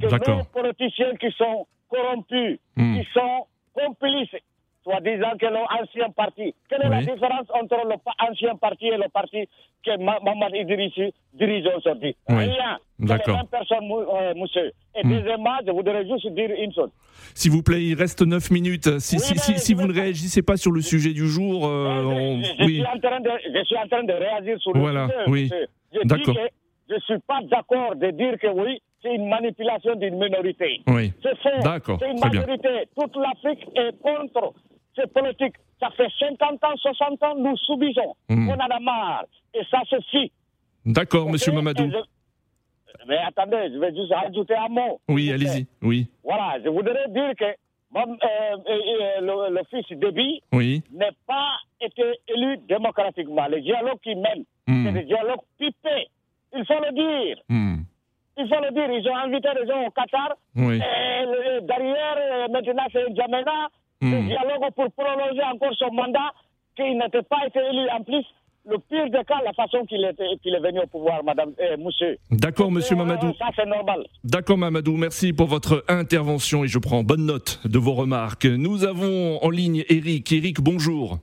Que 0.00 0.06
nos 0.30 0.44
politiciens 0.44 1.14
qui 1.16 1.30
sont 1.32 1.66
corrompus, 1.88 2.58
Hmm. 2.76 2.98
qui 3.00 3.08
sont 3.12 3.46
complices, 3.74 4.34
soi-disant 4.84 5.32
que 5.38 5.46
l'ancien 5.46 6.10
parti. 6.10 6.54
Quelle 6.68 6.82
est 6.82 6.88
Oui. 6.88 7.04
la 7.06 7.12
différence 7.12 7.46
entre 7.52 7.76
l'ancien 7.86 8.56
parti 8.56 8.86
et 8.86 8.96
le 8.96 9.08
parti 9.08 9.46
que 9.84 9.96
Ma- 9.98 10.18
Mamad 10.24 10.54
Idrissi 10.54 11.12
dirige 11.34 11.66
aujourd'hui? 11.76 12.16
Oui. 12.28 12.44
Rien. 12.44 12.78
D'accord. 12.98 13.34
les 13.34 13.40
mêmes 13.40 13.46
personnes, 13.46 13.86
mou- 13.86 14.00
euh, 14.00 14.34
monsieur? 14.36 14.72
Et 14.94 15.02
deuxièmement, 15.06 15.56
je 15.66 15.70
voudrais 15.72 16.06
juste 16.06 16.26
dire 16.34 16.50
une 16.58 16.72
chose. 16.72 16.90
S'il 17.34 17.50
vous 17.52 17.62
plaît, 17.62 17.82
il 17.82 17.94
reste 17.94 18.22
9 18.22 18.50
minutes. 18.50 18.98
Si, 19.00 19.16
Oui, 19.16 19.22
si, 19.22 19.32
mais 19.34 19.38
si, 19.38 19.58
si 19.58 19.72
je 19.72 19.76
vous 19.78 19.86
ne 19.86 19.92
réagissez 19.94 20.42
pas 20.42 20.56
sur 20.56 20.72
le 20.72 20.80
sujet 20.82 21.12
du 21.12 21.26
jour, 21.26 21.66
euh, 21.66 22.00
je, 22.02 22.06
on- 22.06 22.42
je- 22.42 22.64
suis 22.64 22.84
en 22.86 22.98
train 22.98 23.20
de, 23.20 23.30
je 23.54 23.64
suis 23.64 23.76
en 23.78 23.86
train 23.88 24.04
de 24.04 24.12
réagir 24.12 24.58
sur 24.60 24.72
le 24.74 24.80
Voilà, 24.80 25.06
sujet, 25.08 25.24
oui. 25.28 25.42
monsieur. 25.44 25.66
Je 25.94 26.00
dis 26.00 26.06
D'accord. 26.08 26.34
que 26.34 26.40
je 26.88 26.94
ne 26.94 27.00
suis 27.00 27.18
pas 27.26 27.40
d'accord 27.44 27.96
de 27.96 28.10
dire 28.10 28.38
que 28.38 28.48
oui, 28.48 28.82
c'est 29.02 29.14
une 29.14 29.28
manipulation 29.28 29.94
d'une 29.94 30.18
minorité. 30.18 30.82
Oui. 30.88 31.12
C'est 31.22 31.36
faux. 31.38 31.62
D'accord, 31.62 31.98
C'est 32.02 32.10
une 32.10 32.20
très 32.20 32.30
bien. 32.30 32.40
majorité. 32.40 32.68
Toute 32.98 33.16
l'Afrique 33.16 33.66
est 33.76 33.98
contre 34.02 34.52
ces 34.96 35.06
politiques. 35.06 35.56
Ça 35.80 35.90
fait 35.96 36.08
50 36.18 36.62
ans, 36.64 36.76
60 36.76 37.22
ans, 37.22 37.34
nous 37.36 37.56
subissons. 37.56 38.14
Hmm. 38.28 38.48
On 38.50 38.54
en 38.54 38.58
a 38.68 38.80
marre. 38.80 39.24
Et 39.54 39.62
ça 39.70 39.80
suffit. 39.86 40.30
D'accord, 40.84 41.28
monsieur 41.30 41.50
Ok 41.52 41.56
Mamadou. 41.56 41.90
Je- 41.90 43.06
Mais 43.08 43.16
attendez, 43.18 43.70
je 43.72 43.78
vais 43.78 43.94
juste 43.94 44.12
ajouter 44.12 44.54
un 44.54 44.68
mot. 44.68 45.00
Oui, 45.08 45.32
allez-y. 45.32 45.66
Oui. 45.82 46.08
Voilà, 46.22 46.58
je 46.62 46.68
voudrais 46.68 47.08
dire 47.08 47.32
que 47.38 47.46
mon- 47.92 48.12
euh, 48.12 48.56
euh, 48.68 48.68
euh, 48.68 49.20
le, 49.20 49.54
le 49.54 49.60
fils 49.70 49.98
Déby 49.98 50.42
Oui. 50.52 50.82
n'est 50.92 51.16
pas 51.26 51.52
été 51.80 52.02
élu 52.28 52.58
démocratiquement. 52.68 53.46
Les 53.46 53.62
dialogues 53.62 54.00
qu'ils 54.02 54.18
mènent, 54.20 54.44
Hmm. 54.66 54.84
c'est 54.86 54.92
des 54.92 55.04
dialogues 55.04 55.40
pipés. 55.58 56.08
Il 56.54 56.64
faut 56.66 56.74
le 56.80 56.92
dire. 56.92 57.36
Hmm. 57.48 57.76
Il 58.36 58.48
faut 58.48 58.60
le 58.60 58.70
dire. 58.72 58.90
Ils 58.92 59.08
ont 59.08 59.16
invité 59.16 59.48
les 59.58 59.66
gens 59.66 59.86
au 59.86 59.90
Qatar. 59.90 60.34
Oui. 60.56 60.76
Et 60.76 61.24
le- 61.24 61.60
derrière, 61.62 62.48
maintenant, 62.50 62.86
c'est 62.92 63.14
Djamena. 63.14 63.68
Le 64.00 64.22
dialogue 64.26 64.72
pour 64.74 64.90
prolonger 64.92 65.42
encore 65.52 65.74
son 65.78 65.92
mandat, 65.92 66.32
qu'il 66.76 66.96
n'était 66.98 67.22
pas 67.22 67.46
été 67.46 67.58
élu. 67.58 67.88
En 67.90 68.02
plus, 68.02 68.24
le 68.66 68.78
pire 68.88 69.04
des 69.10 69.24
cas, 69.26 69.40
la 69.44 69.52
façon 69.52 69.84
qu'il 69.86 70.04
était- 70.04 70.36
qu'il 70.42 70.54
est 70.54 70.60
venu 70.60 70.80
au 70.80 70.86
pouvoir, 70.86 71.22
madame, 71.24 71.52
euh, 71.60 71.76
monsieur. 71.78 72.16
D'accord, 72.30 72.70
monsieur 72.70 72.94
Euh, 72.94 72.98
Mamadou. 72.98 73.32
Ça, 73.38 73.46
c'est 73.56 73.66
normal. 73.66 74.04
D'accord, 74.24 74.56
Mamadou. 74.58 74.96
Merci 74.96 75.32
pour 75.32 75.46
votre 75.48 75.84
intervention 75.88 76.64
et 76.64 76.68
je 76.68 76.78
prends 76.78 77.02
bonne 77.02 77.26
note 77.26 77.60
de 77.66 77.78
vos 77.78 77.92
remarques. 77.94 78.46
Nous 78.46 78.84
avons 78.84 79.38
en 79.42 79.50
ligne 79.50 79.84
Eric. 79.88 80.32
Eric, 80.32 80.60
bonjour. 80.60 81.18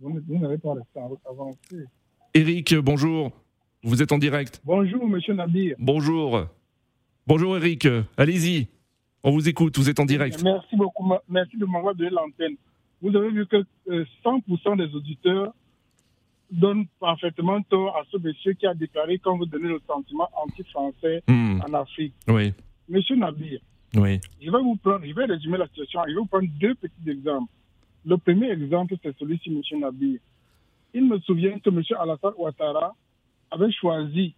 Vous 0.00 0.20
n'avez 0.38 0.58
pas 0.58 0.74
resté 0.74 1.00
avancé. 1.28 1.84
Eric, 2.34 2.74
bonjour. 2.76 3.30
Vous 3.82 4.02
êtes 4.02 4.12
en 4.12 4.18
direct. 4.18 4.60
Bonjour, 4.64 5.06
monsieur 5.06 5.34
Nabir. 5.34 5.76
Bonjour. 5.78 6.44
Bonjour, 7.26 7.56
Eric. 7.56 7.86
Allez-y. 8.18 8.68
On 9.24 9.30
vous 9.32 9.48
écoute. 9.48 9.76
Vous 9.78 9.88
êtes 9.88 9.98
en 10.00 10.04
direct. 10.04 10.42
Merci 10.42 10.76
beaucoup. 10.76 11.10
Merci 11.28 11.56
de 11.56 11.64
m'avoir 11.64 11.94
donné 11.94 12.10
l'antenne. 12.10 12.56
Vous 13.02 13.14
avez 13.16 13.30
vu 13.30 13.46
que 13.46 13.64
euh, 13.90 14.04
100% 14.24 14.76
des 14.76 14.94
auditeurs 14.94 15.52
donnent 16.50 16.86
parfaitement 17.00 17.60
tort 17.62 17.96
à 17.96 18.02
ce 18.12 18.18
monsieur 18.18 18.52
qui 18.52 18.66
a 18.66 18.74
déclaré 18.74 19.18
qu'on 19.18 19.38
veut 19.38 19.46
donner 19.46 19.68
le 19.68 19.80
sentiment 19.86 20.28
anti-français 20.44 21.22
Hmm. 21.26 21.60
en 21.66 21.74
Afrique. 21.74 22.14
Oui. 22.28 22.52
Monsieur 22.88 23.16
Nabir, 23.16 23.60
Oui. 23.96 24.20
je 24.40 24.50
vais 24.50 24.60
vous 24.62 24.76
prendre, 24.76 25.04
je 25.04 25.12
vais 25.14 25.24
résumer 25.24 25.56
la 25.58 25.66
situation. 25.68 26.00
Je 26.06 26.12
vais 26.12 26.20
vous 26.20 26.26
prendre 26.26 26.46
deux 26.60 26.74
petits 26.74 27.08
exemples. 27.10 27.50
Le 28.04 28.18
premier 28.18 28.50
exemple, 28.50 28.94
c'est 29.02 29.16
celui-ci, 29.18 29.50
monsieur 29.50 29.78
Nabir. 29.78 30.20
Il 30.92 31.08
me 31.08 31.18
souvient 31.20 31.58
que 31.58 31.70
monsieur 31.70 31.98
Alassane 31.98 32.34
Ouattara 32.36 32.94
avait 33.50 33.72
choisi 33.72 34.34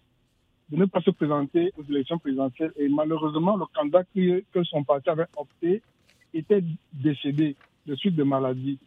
de 0.70 0.76
ne 0.76 0.84
pas 0.86 1.00
se 1.00 1.10
présenter 1.10 1.72
aux 1.76 1.84
élections 1.84 2.18
présidentielles. 2.18 2.72
Et 2.76 2.88
malheureusement, 2.88 3.56
le 3.56 3.66
candidat 3.74 4.04
que, 4.14 4.42
que 4.52 4.64
son 4.64 4.82
parti 4.84 5.08
avait 5.10 5.26
opté 5.36 5.82
était 6.34 6.62
décédé 6.92 7.56
de 7.86 7.94
suite 7.94 8.16
de 8.16 8.24
maladie. 8.24 8.78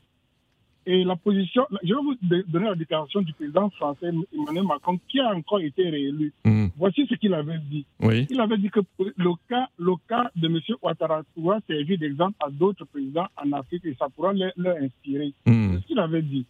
Et 0.86 1.04
la 1.04 1.16
position, 1.16 1.68
je 1.84 1.94
vais 1.94 2.02
vous 2.02 2.16
donner 2.48 2.66
la 2.66 2.76
déclaration 2.76 3.22
du 3.22 3.34
président 3.34 3.70
français 3.72 4.12
Emmanuel 4.34 4.64
Macron 4.64 5.00
qui 5.08 5.20
a 5.20 5.36
encore 5.36 5.60
été 5.60 5.88
réélu. 5.88 6.34
Hmm. 6.46 6.68
Voici 6.78 7.06
ce 7.08 7.16
qu'il 7.16 7.34
avait 7.34 7.60
dit. 7.60 7.86
Oui. 8.02 8.26
Il 8.30 8.40
avait 8.40 8.58
dit 8.58 8.70
que 8.70 8.80
le 8.98 9.32
cas, 9.48 9.68
le 9.78 9.94
cas 10.08 10.32
de 10.36 10.48
M. 10.48 10.60
Ouattara 10.82 11.22
pourra 11.36 11.60
servir 11.68 12.00
d'exemple 12.00 12.36
à 12.40 12.50
d'autres 12.50 12.86
présidents 12.86 13.28
en 13.38 13.52
Afrique 13.52 13.86
et 13.86 13.96
ça 14.00 14.08
pourra 14.10 14.34
leur, 14.34 14.52
leur 14.58 14.78
inspirer. 14.78 15.34
Hmm. 15.46 15.74
C'est 15.74 15.82
ce 15.82 15.88
qu'il 15.88 16.00
avait 16.00 16.22
dit. 16.24 16.46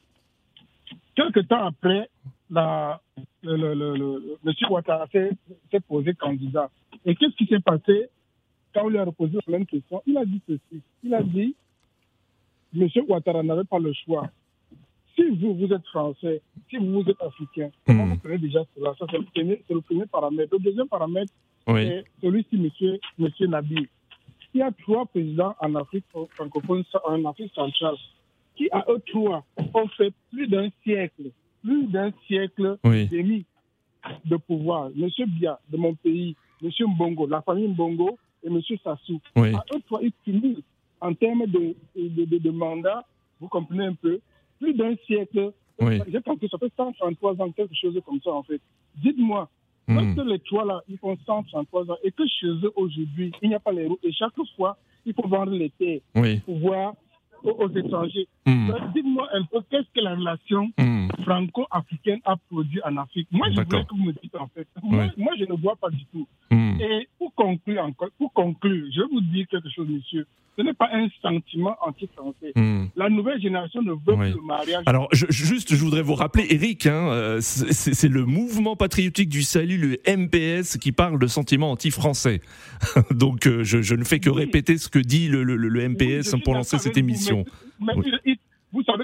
Quelque 1.15 1.41
temps 1.41 1.65
après, 1.65 2.09
la, 2.49 2.99
le, 3.43 3.55
le, 3.55 3.73
le, 3.73 3.95
le- 3.97 4.38
M. 4.45 4.53
Ouattara 4.69 5.07
s'est 5.12 5.31
posé 5.88 6.13
candidat. 6.13 6.69
Et 7.05 7.15
qu'est-ce 7.15 7.35
qui 7.35 7.45
s'est 7.45 7.59
passé 7.59 8.09
quand 8.73 8.85
on 8.85 8.89
lui 8.89 8.97
a 8.97 9.05
reposé 9.05 9.38
la 9.47 9.57
même 9.57 9.65
question? 9.65 10.01
Il 10.05 10.17
a 10.17 10.25
dit 10.25 10.41
ceci. 10.47 10.81
Il 11.03 11.13
a 11.13 11.21
dit 11.23 11.55
M. 12.75 12.88
Ouattara 13.07 13.43
n'avait 13.43 13.63
pas 13.63 13.79
le 13.79 13.93
choix. 13.93 14.27
Si 15.15 15.23
vous, 15.31 15.53
vous 15.55 15.73
êtes 15.73 15.85
français, 15.88 16.41
si 16.69 16.77
vous, 16.77 17.01
vous 17.03 17.09
êtes 17.09 17.21
africain, 17.21 17.69
Hmm. 17.88 18.09
vous 18.12 18.17
prenez 18.17 18.38
déjà 18.38 18.62
cela 18.75 18.93
Ça, 18.97 19.05
c'est 19.12 19.17
le, 19.17 19.25
premier- 19.25 19.62
c'est 19.67 19.73
le 19.73 19.81
premier 19.81 20.05
paramètre. 20.05 20.53
Le 20.53 20.59
deuxième 20.59 20.88
paramètre, 20.88 21.33
Oui. 21.67 21.85
c'est 21.88 22.05
celui-ci, 22.21 22.57
monsieur, 22.57 22.99
monsieur 23.17 23.47
Nabil. 23.47 23.88
Il 24.53 24.59
y 24.59 24.63
a 24.63 24.71
trois 24.71 25.05
présidents 25.05 25.55
en 25.59 25.75
Afrique 25.75 26.05
francophone, 26.35 26.83
en 27.05 27.25
Afrique 27.25 27.53
centrale, 27.53 27.95
qui, 28.55 28.69
à 28.71 28.83
eux 28.89 29.01
trois, 29.07 29.43
ont 29.73 29.88
fait 29.89 30.12
plus 30.31 30.47
d'un 30.47 30.69
siècle, 30.83 31.31
plus 31.63 31.84
d'un 31.88 32.12
siècle 32.28 32.78
Oui. 32.84 33.08
et 33.12 33.17
demi 33.17 33.45
de 34.26 34.38
pouvoir. 34.38 34.89
Monsieur 34.95 35.26
Bia, 35.26 35.60
de 35.69 35.78
mon 35.78 35.93
pays, 35.95 36.36
monsieur 36.62 36.88
Mbongo, 36.88 37.28
la 37.28 37.41
famille 37.41 37.67
Mbongo 37.67 38.17
et 38.43 38.50
monsieur 38.50 38.78
Sassou. 38.84 39.19
Oui. 39.36 39.54
À 39.54 39.63
eux 39.76 39.82
trois, 39.88 40.02
ils 40.02 40.12
cumulent 40.24 40.62
en 41.02 41.13
termes 41.13 41.45
de, 41.45 41.76
de, 41.95 42.26
de, 42.26 42.38
de 42.38 42.50
mandat, 42.52 43.06
vous 43.39 43.48
comprenez 43.48 43.86
un 43.86 43.93
peu, 43.93 44.19
plus 44.60 44.74
d'un 44.74 44.95
siècle. 45.06 45.52
Oui. 45.82 46.00
J'ai 46.12 46.19
que 46.22 46.48
ça 46.50 46.58
fait 46.58 46.72
133 46.76 47.41
ans, 47.41 47.52
quelque 47.52 47.74
chose 47.76 47.98
comme 48.06 48.19
ça, 48.22 48.32
en 48.34 48.43
fait. 48.43 48.62
Dites-moi, 48.95 49.50
Hmm. 49.88 49.95
Lorsque 50.15 50.30
les 50.30 50.38
trois 50.38 50.65
là, 50.65 50.82
ils 50.88 51.00
font 51.00 51.17
133 51.26 51.89
ans 51.89 51.95
et 52.04 52.12
que 52.12 52.22
chez 52.28 52.45
eux 52.45 52.72
aujourd'hui, 52.76 53.32
il 53.41 53.50
n'y 53.50 53.56
a 53.56 53.60
pas 53.60 53.72
les 53.72 53.88
routes 53.88 54.04
et 54.06 54.12
chaque 54.12 54.34
fois, 54.56 54.78
il 55.04 55.15
faut 55.15 55.28
vendre 55.28 55.52
les 55.52 55.72
terres 55.72 56.02
Oui. 56.15 56.38
pour 56.41 56.54
pouvoir 56.60 56.93
aux, 57.43 57.50
aux 57.50 57.69
étrangers. 57.76 58.28
Hmm. 58.45 58.67
Donc, 58.67 58.93
Dites-moi 58.93 59.28
un 59.34 59.43
peu 59.45 59.62
qu'est-ce 59.72 59.88
que 59.91 60.02
la 60.02 60.13
relation 60.13 60.69
Hmm. 60.78 61.08
Franco-africaine 61.23 62.19
a 62.25 62.36
produit 62.49 62.82
en 62.84 62.97
Afrique. 62.97 63.27
Moi, 63.32 63.47
je 63.51 63.62
voulais 63.62 63.84
que 63.84 63.95
vous 63.95 64.03
me 64.03 64.12
dites 64.13 64.36
en 64.36 64.47
fait. 64.47 64.67
Moi, 64.84 65.32
je 65.39 65.45
ne 65.45 65.55
vois 65.60 65.75
pas 65.75 65.89
du 65.89 66.03
tout. 66.12 66.27
Hmm. 66.51 66.77
Et 66.82 67.08
pour 67.17 67.34
conclure 67.36 67.84
encore, 67.84 68.10
pour 68.17 68.32
conclure, 68.34 68.86
je 68.93 69.01
vais 69.01 69.08
vous 69.12 69.21
dire 69.21 69.45
quelque 69.49 69.69
chose, 69.69 69.88
monsieur. 69.89 70.25
Ce 70.58 70.63
n'est 70.63 70.73
pas 70.73 70.89
un 70.91 71.08
sentiment 71.21 71.77
anti-français. 71.82 72.51
Hmm. 72.53 72.88
La 72.97 73.10
nouvelle 73.10 73.39
génération 73.41 73.82
ne 73.82 73.91
veut 73.91 74.13
Ouais. 74.13 74.32
plus 74.32 74.39
le 74.41 74.45
mariage. 74.45 74.84
Alors, 74.88 75.08
je- 75.13 75.25
juste, 75.29 75.73
je 75.73 75.82
voudrais 75.82 76.01
vous 76.01 76.15
rappeler, 76.15 76.47
Eric, 76.49 76.86
hein, 76.86 77.10
euh, 77.13 77.38
c'est 77.39 78.10
le 78.10 78.25
mouvement 78.25 78.75
patriotique 78.75 79.29
du 79.29 79.41
salut, 79.43 79.77
le 79.77 79.97
MPS, 80.05 80.77
qui 80.77 80.91
parle 80.91 81.17
de 81.17 81.27
sentiments 81.27 81.71
anti-français. 81.71 82.41
Donc, 83.12 83.47
euh, 83.47 83.63
je, 83.63 83.82
je 83.82 83.95
ne 83.95 84.03
fais 84.03 84.19
que 84.19 84.29
Oui. 84.29 84.38
répéter 84.39 84.77
ce 84.77 84.89
que 84.89 84.99
dit 84.99 85.29
le, 85.29 85.43
le- 85.43 85.55
le 85.55 85.69
Oui, 85.69 85.86
je 85.86 85.88
MPS 85.88 86.36
pour 86.43 86.55
lancer 86.55 86.77
cette 86.77 86.97
émission. 86.97 87.45
mais- 87.79 87.93
mais 87.95 88.01
Oui. 88.03 88.12
il- 88.25 88.38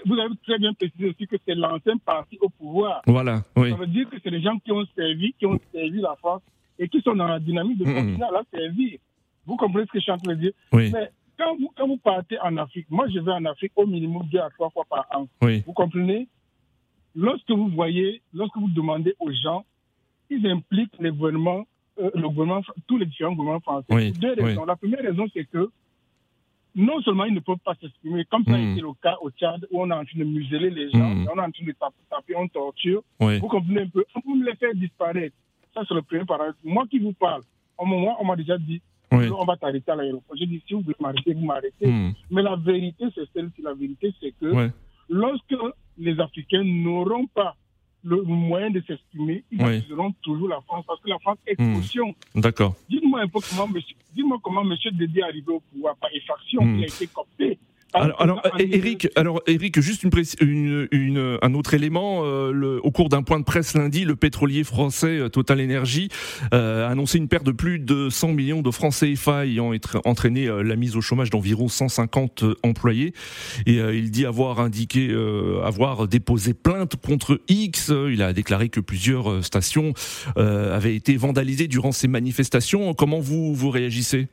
vous, 0.05 0.19
avez 0.19 0.35
très 0.43 0.57
bien 0.57 0.73
précisé 0.73 1.09
aussi 1.09 1.27
que 1.27 1.35
c'est 1.45 1.55
l'ancien 1.55 1.97
parti 1.97 2.37
au 2.41 2.49
pouvoir. 2.49 3.01
Voilà, 3.07 3.41
oui. 3.55 3.71
Ça 3.71 3.77
veut 3.77 3.87
dire 3.87 4.09
que 4.09 4.17
c'est 4.23 4.29
les 4.29 4.41
gens 4.41 4.57
qui 4.59 4.71
ont 4.71 4.85
servi, 4.95 5.33
qui 5.33 5.45
ont 5.45 5.59
servi 5.73 6.01
la 6.01 6.15
France 6.15 6.41
et 6.79 6.87
qui 6.87 7.01
sont 7.01 7.15
dans 7.15 7.27
la 7.27 7.39
dynamique 7.39 7.77
de 7.77 7.85
continuer 7.85 8.23
à 8.23 8.31
la 8.31 8.43
servir. 8.53 8.99
Vous 9.45 9.55
comprenez 9.55 9.85
ce 9.85 9.91
que 9.91 9.99
je 9.99 10.03
suis 10.03 10.11
en 10.11 10.17
train 10.17 10.33
de 10.33 10.39
dire? 10.39 10.51
Oui, 10.71 10.91
Mais 10.91 11.09
quand 11.37 11.55
vous, 11.57 11.71
quand 11.75 11.87
vous 11.87 11.97
partez 11.97 12.39
en 12.39 12.57
Afrique, 12.57 12.87
moi 12.89 13.07
je 13.13 13.19
vais 13.19 13.31
en 13.31 13.45
Afrique 13.45 13.71
au 13.75 13.85
minimum 13.85 14.23
deux 14.31 14.39
à 14.39 14.49
trois 14.49 14.69
fois 14.69 14.83
par 14.89 15.05
an. 15.11 15.27
oui, 15.41 15.63
Vous 15.65 15.73
comprenez? 15.73 16.27
Lorsque 17.15 17.49
vous 17.49 17.69
voyez, 17.69 18.21
lorsque 18.33 18.57
vous 18.57 18.69
demandez 18.69 19.15
aux 19.19 19.31
gens, 19.31 19.63
ils 20.29 20.45
impliquent 20.47 20.99
les 20.99 21.11
gouvernements, 21.11 21.65
euh, 21.99 22.09
le 22.13 22.27
gouvernement, 22.27 22.61
tous 22.87 22.97
les 22.97 23.05
différents 23.05 23.33
gouvernements 23.33 23.61
français. 23.61 23.85
Oui, 23.89 24.11
deux 24.11 24.33
raisons. 24.33 24.65
La 24.65 24.75
première 24.75 25.01
raison, 25.01 25.25
c'est 25.33 25.45
que 25.45 25.69
non 26.75 27.01
seulement 27.01 27.25
ils 27.25 27.33
ne 27.33 27.39
peuvent 27.39 27.57
pas 27.63 27.75
s'exprimer, 27.81 28.25
comme 28.25 28.43
ça 28.43 28.53
a 28.53 28.57
Mm. 28.57 28.71
été 28.73 28.81
le 28.81 28.93
cas 29.01 29.15
au 29.21 29.29
Tchad, 29.31 29.65
où 29.71 29.81
on 29.81 29.89
est 29.89 29.93
en 29.93 30.03
train 30.05 30.19
de 30.19 30.23
museler 30.25 30.69
les 30.69 30.89
gens, 30.91 31.09
Mm. 31.15 31.23
et 31.23 31.27
on 31.33 31.37
est 31.37 31.45
en 31.47 31.51
train 31.51 31.65
de 31.65 31.71
taper, 31.71 31.95
taper 32.09 32.35
on 32.35 32.47
torture. 32.47 33.01
oui. 33.21 33.39
Vous 33.39 33.47
comprenez 33.47 33.81
un 33.81 33.87
peu 33.87 34.03
On 34.25 34.35
les 34.35 34.55
faire 34.55 34.73
disparaître. 34.75 35.35
Ça, 35.73 35.81
c'est 35.87 35.93
le 35.93 36.01
premier 36.01 36.25
paramètre. 36.25 36.57
Moi 36.63 36.85
qui 36.89 36.99
vous 36.99 37.13
parle, 37.13 37.41
au 37.77 37.85
moment, 37.85 38.15
on 38.19 38.25
m'a 38.25 38.35
déjà 38.35 38.57
dit, 38.57 38.81
Oui. 39.11 39.29
on 39.29 39.45
va 39.45 39.55
t'arrêter 39.57 39.91
à 39.91 39.95
l'aéroport. 39.95 40.35
J'ai 40.37 40.45
dit, 40.45 40.61
si 40.67 40.73
vous 40.73 40.81
voulez 40.81 40.95
m'arrêter, 40.99 41.33
vous 41.33 41.45
m'arrêtez. 41.45 41.87
Hmm. 41.87 42.11
Mais 42.31 42.41
la 42.41 42.55
vérité, 42.55 43.05
c'est 43.13 43.27
celle-ci. 43.33 43.61
La 43.61 43.73
vérité, 43.73 44.13
c'est 44.21 44.33
que 44.39 44.69
lorsque 45.09 45.55
les 45.97 46.19
Africains 46.19 46.63
n'auront 46.63 47.27
pas 47.27 47.55
le 48.05 48.21
moyen 48.21 48.69
de 48.69 48.81
s'exprimer, 48.87 49.43
ils 49.51 49.61
Oui. 49.61 49.77
accuseront 49.77 50.11
toujours 50.21 50.47
la 50.47 50.61
France 50.61 50.85
parce 50.87 51.01
que 51.01 51.09
la 51.09 51.17
France 51.19 51.39
est 51.47 51.59
Mm. 51.59 51.75
caution. 51.75 52.15
D'accord. 52.35 52.75
Dites-moi 52.89 53.21
un 53.21 53.27
peu 53.27 53.39
comment 53.49 53.67
monsieur, 53.67 53.95
dites-moi 54.13 54.37
comment 54.43 54.63
monsieur 54.63 54.91
Dédé 54.91 55.19
est 55.19 55.23
arrivé 55.23 55.51
au 55.51 55.59
pouvoir 55.59 55.95
par 55.97 56.09
effraction, 56.13 56.63
Mm. 56.63 56.77
il 56.77 56.83
a 56.83 56.87
été 56.87 57.07
coopté. 57.07 57.57
Par 57.95 58.03
Alors, 58.03 58.21
alors, 58.21 58.41
président 58.41 58.69
eh, 58.73 58.77
Eric, 58.77 59.07
alors, 59.15 59.41
Eric, 59.47 59.79
juste 59.79 60.03
une, 60.03 60.11
une, 60.41 60.87
une- 60.91 61.37
un 61.41 61.53
autre 61.53 61.73
élément. 61.73 62.23
euh, 62.25 62.51
le- 62.51 62.85
au 62.85 62.91
cours 62.91 63.07
d'un 63.09 63.23
point 63.23 63.39
de 63.39 63.45
presse 63.45 63.73
lundi, 63.73 64.03
le 64.03 64.15
pétrolier 64.17 64.63
français 64.65 65.17
euh, 65.17 65.29
Total 65.29 65.61
Energy 65.61 66.09
euh, 66.53 66.85
a 66.85 66.89
annoncé 66.89 67.17
une 67.17 67.27
perte 67.29 67.45
de 67.45 67.51
plus 67.53 67.79
de 67.79 68.09
100 68.09 68.33
millions 68.33 68.61
de 68.61 68.69
francs 68.71 68.93
CFA 68.99 69.45
ayant 69.45 69.71
entraîné 70.03 70.47
euh, 70.47 70.61
la 70.61 70.75
mise 70.75 70.97
au 70.97 71.01
chômage 71.01 71.29
d'environ 71.29 71.69
150 71.69 72.43
euh, 72.43 72.55
employés. 72.63 73.13
Et 73.65 73.79
euh, 73.79 73.95
il 73.95 74.11
dit 74.11 74.25
avoir 74.25 74.59
indiqué 74.59 75.07
euh, 75.09 75.61
avoir 75.63 76.07
déposé 76.07 76.53
plainte 76.53 76.97
contre 76.97 77.39
X. 77.47 77.93
Il 78.11 78.21
a 78.21 78.33
déclaré 78.33 78.67
que 78.69 78.81
plusieurs 78.81 79.43
stations 79.45 79.93
euh, 80.37 80.75
avaient 80.75 80.95
été 80.95 81.15
vandalisées 81.15 81.67
durant 81.67 81.93
ces 81.93 82.07
manifestations. 82.09 82.93
Comment 82.93 83.19
vous 83.21 83.53
vous 83.55 83.69
réagissez? 83.69 84.27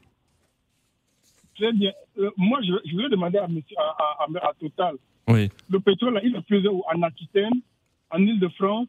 Très 1.57 1.72
bien. 1.72 1.92
Euh, 2.18 2.31
moi, 2.37 2.61
je, 2.62 2.72
je 2.85 2.92
voulais 2.92 3.09
demander 3.09 3.38
à, 3.38 3.48
monsieur, 3.48 3.77
à, 3.79 4.25
à, 4.25 4.53
Total, 4.61 4.96
Oui. 5.29 5.48
le 5.68 5.81
pétrole, 5.81 6.14
là, 6.14 6.20
il 6.22 6.33
le 6.33 6.42
faisait 6.42 6.68
où? 6.68 6.83
En 6.92 7.03
Aquitaine, 7.03 7.61
en 8.11 8.18
Ile-de-France, 8.18 8.88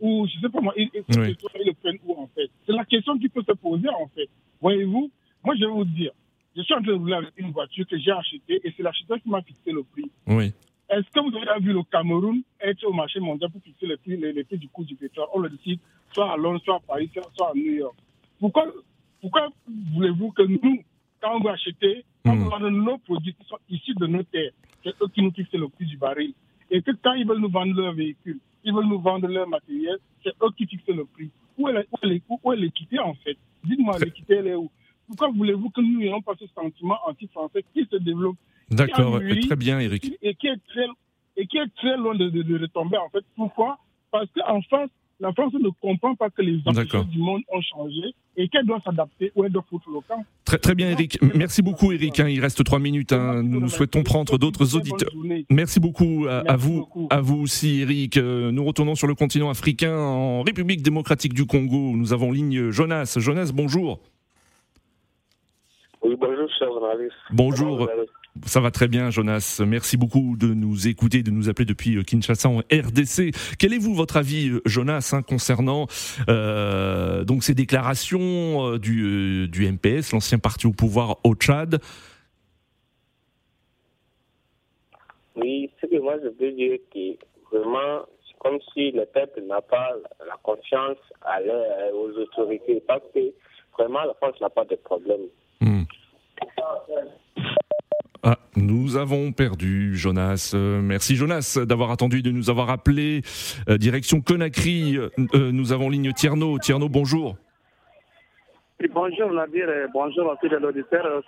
ou 0.00 0.26
je 0.26 0.40
sais 0.40 0.48
pas 0.48 0.60
moi, 0.60 0.72
il, 0.76 0.88
il, 0.94 1.02
ce 1.08 1.18
Oui. 1.20 1.26
pétrole, 1.34 1.50
il 1.60 1.66
le 1.66 1.72
prennent 1.74 1.98
où 2.04 2.20
en 2.20 2.26
fait? 2.34 2.50
C'est 2.66 2.72
la 2.72 2.84
question 2.84 3.18
qui 3.18 3.28
peut 3.28 3.42
se 3.46 3.52
poser 3.52 3.88
en 3.88 4.06
fait. 4.08 4.28
Voyez-vous, 4.60 5.10
moi 5.44 5.54
je 5.54 5.60
vais 5.64 5.70
vous 5.70 5.84
dire, 5.84 6.12
je 6.56 6.62
suis 6.62 6.74
en 6.74 6.78
train 6.82 6.86
de 6.92 6.92
rouler 6.98 7.14
avec 7.14 7.32
une 7.36 7.50
voiture 7.50 7.86
que 7.86 7.98
j'ai 7.98 8.10
achetée 8.10 8.60
et 8.64 8.72
c'est 8.76 8.82
l'acheteur 8.82 9.18
qui 9.22 9.28
m'a 9.28 9.42
fixé 9.42 9.70
le 9.70 9.82
prix. 9.84 10.10
Oui. 10.26 10.52
Est-ce 10.88 11.08
que 11.10 11.20
vous 11.20 11.36
avez 11.36 11.60
vu 11.64 11.72
le 11.72 11.82
Cameroun 11.84 12.42
être 12.60 12.84
au 12.84 12.92
marché 12.92 13.20
mondial 13.20 13.50
pour 13.50 13.62
fixer 13.62 13.86
le 13.86 13.96
prix, 13.96 14.16
les, 14.16 14.32
les 14.32 14.44
prix 14.44 14.58
du 14.58 14.68
coût 14.68 14.84
du 14.84 14.94
pétrole? 14.96 15.26
On 15.34 15.38
le 15.40 15.50
décide 15.50 15.78
soit 16.12 16.32
à 16.32 16.36
Londres, 16.36 16.60
soit 16.64 16.76
à 16.76 16.80
Paris, 16.80 17.08
soit 17.12 17.30
soit 17.36 17.50
à 17.50 17.54
New 17.54 17.72
York. 17.74 17.94
Pourquoi, 18.40 18.66
pourquoi 19.20 19.48
voulez-vous 19.94 20.32
que 20.32 20.42
nous, 20.42 20.82
quand 21.20 21.36
on 21.36 21.40
veut 21.44 21.50
acheter, 21.50 22.04
vend 22.24 22.70
nos 22.70 22.98
produits 22.98 23.34
qui 23.34 23.44
sont 23.46 23.58
issus 23.68 23.94
de 23.94 24.06
nos 24.06 24.22
terres, 24.22 24.52
c'est 24.82 24.90
eux 25.02 25.08
qui 25.14 25.22
nous 25.22 25.30
fixent 25.32 25.52
le 25.52 25.68
prix 25.68 25.86
du 25.86 25.96
baril 25.96 26.32
Et 26.70 26.82
que 26.82 26.90
quand 27.02 27.12
ils 27.14 27.26
veulent 27.26 27.40
nous 27.40 27.50
vendre 27.50 27.74
leurs 27.74 27.92
véhicules, 27.94 28.40
ils 28.64 28.72
veulent 28.72 28.86
nous 28.86 29.00
vendre 29.00 29.28
leur 29.28 29.48
matériel, 29.48 29.98
c'est 30.22 30.30
eux 30.42 30.50
qui 30.56 30.66
fixent 30.66 30.88
le 30.88 31.04
prix. 31.04 31.30
Où 31.58 31.68
est 31.68 32.56
l'équité 32.56 32.98
en 32.98 33.14
fait? 33.14 33.36
Dites-moi, 33.64 33.98
l'équité 33.98 34.34
elle 34.34 34.46
est 34.48 34.54
où? 34.54 34.70
Pourquoi 35.06 35.28
voulez-vous 35.28 35.70
que 35.70 35.80
nous 35.80 35.98
n'ayons 35.98 36.22
pas 36.22 36.32
ce 36.38 36.46
sentiment 36.48 36.98
anti-français 37.06 37.64
qui 37.74 37.84
se 37.90 37.96
développe 37.96 38.36
D'accord. 38.70 39.20
Très 39.20 39.56
bien, 39.56 39.78
Eric. 39.80 40.16
et 40.22 40.34
qui 40.34 40.46
est 40.46 40.60
très, 40.68 40.86
et 41.36 41.46
qui 41.46 41.58
est 41.58 41.74
très 41.76 41.96
loin 41.98 42.14
de, 42.14 42.30
de, 42.30 42.42
de 42.42 42.58
retomber 42.58 42.96
en 42.96 43.10
fait? 43.10 43.24
Pourquoi? 43.36 43.78
Parce 44.10 44.30
qu'en 44.32 44.62
France, 44.62 44.90
la 45.22 45.32
France 45.32 45.52
ne 45.54 45.68
comprend 45.80 46.14
pas 46.16 46.28
que 46.30 46.42
les 46.42 46.60
ambitions 46.66 47.04
du 47.04 47.18
monde 47.18 47.42
ont 47.52 47.60
changé 47.60 48.12
et 48.36 48.48
qu'elle 48.48 48.66
doit 48.66 48.80
s'adapter 48.84 49.30
ou 49.36 49.44
elle 49.44 49.52
doit 49.52 49.64
foutre 49.70 49.88
le 49.88 50.00
camp. 50.06 50.24
Très, 50.44 50.58
très 50.58 50.74
bien, 50.74 50.90
Eric. 50.90 51.18
Merci 51.34 51.62
beaucoup, 51.62 51.92
Eric. 51.92 52.18
hein. 52.18 52.28
Il 52.28 52.40
reste 52.40 52.62
trois 52.64 52.80
minutes. 52.80 53.12
hein. 53.12 53.42
Nous 53.42 53.68
souhaitons 53.68 54.02
prendre 54.02 54.36
d'autres 54.36 54.74
auditeurs. 54.76 55.12
Merci 55.48 55.78
beaucoup 55.78 56.26
à, 56.28 56.56
vous, 56.56 56.80
beaucoup. 56.80 57.06
à 57.10 57.20
vous 57.20 57.36
aussi, 57.40 57.80
Eric. 57.82 58.16
Euh, 58.16 58.50
Nous 58.50 58.64
retournons 58.64 58.96
sur 58.96 59.06
le 59.06 59.14
continent 59.14 59.48
africain, 59.48 59.96
en 59.96 60.42
République 60.42 60.82
démocratique 60.82 61.34
du 61.34 61.46
Congo. 61.46 61.96
Nous 61.96 62.12
avons 62.12 62.32
ligne 62.32 62.70
Jonas. 62.70 63.14
Jonas, 63.18 63.52
bonjour. 63.54 64.00
Oui, 66.02 66.16
bonjour, 66.18 66.48
cher 66.58 66.68
journaliste. 66.68 67.14
Bonjour. 67.30 67.88
Allez? 67.88 68.08
Ça 68.46 68.60
va 68.60 68.70
très 68.70 68.88
bien, 68.88 69.10
Jonas. 69.10 69.62
Merci 69.66 69.98
beaucoup 69.98 70.36
de 70.38 70.54
nous 70.54 70.88
écouter, 70.88 71.22
de 71.22 71.30
nous 71.30 71.50
appeler 71.50 71.66
depuis 71.66 71.96
euh, 71.96 72.02
Kinshasa 72.02 72.48
en 72.48 72.58
RDC. 72.60 73.30
Quel 73.58 73.74
est 73.74 73.78
vous 73.78 73.94
votre 73.94 74.16
avis, 74.16 74.48
euh, 74.48 74.62
Jonas, 74.64 75.12
hein, 75.12 75.22
concernant 75.22 75.86
euh, 76.30 77.24
donc 77.24 77.44
ces 77.44 77.54
déclarations 77.54 78.78
du, 78.78 79.48
du 79.48 79.70
MPS, 79.70 80.12
l'ancien 80.12 80.38
parti 80.38 80.66
au 80.66 80.72
pouvoir 80.72 81.18
au 81.24 81.34
Tchad? 81.34 81.78
Oui, 85.36 85.70
ce 85.80 85.86
que 85.86 86.00
moi 86.00 86.16
je 86.22 86.28
peux 86.30 86.52
dire, 86.52 86.78
que 86.92 87.16
vraiment, 87.52 88.06
je 88.26 88.38
comme 88.38 88.58
si 88.72 88.92
le 88.92 89.04
peuple 89.04 89.42
n'a 89.42 89.60
pas 89.60 89.90
la 90.26 90.36
confiance 90.42 90.98
à 91.20 91.38
aux 91.94 92.10
autorités, 92.18 92.82
parce 92.86 93.04
que 93.14 93.20
vraiment 93.78 94.04
la 94.04 94.14
France 94.14 94.40
n'a 94.40 94.50
pas 94.50 94.64
de 94.64 94.76
problème. 94.76 95.20
Hmm. 95.60 95.82
Ah, 98.24 98.38
nous 98.54 98.96
avons 98.96 99.32
perdu 99.32 99.96
Jonas. 99.96 100.52
Euh, 100.54 100.80
merci 100.80 101.16
Jonas 101.16 101.58
d'avoir 101.66 101.90
attendu, 101.90 102.22
de 102.22 102.30
nous 102.30 102.50
avoir 102.50 102.70
appelé. 102.70 103.22
Euh, 103.68 103.78
direction 103.78 104.20
Conakry, 104.20 104.96
euh, 104.96 105.10
nous 105.50 105.72
avons 105.72 105.90
ligne 105.90 106.12
Tierno. 106.12 106.56
Tierno, 106.60 106.88
bonjour. 106.88 107.36
bonjour 108.94 109.32
Nadir 109.32 109.68
et 109.68 109.86
bonjour 109.92 110.30
à 110.30 110.36
tous 110.36 110.48
les 110.48 110.64
auditeurs 110.64 111.24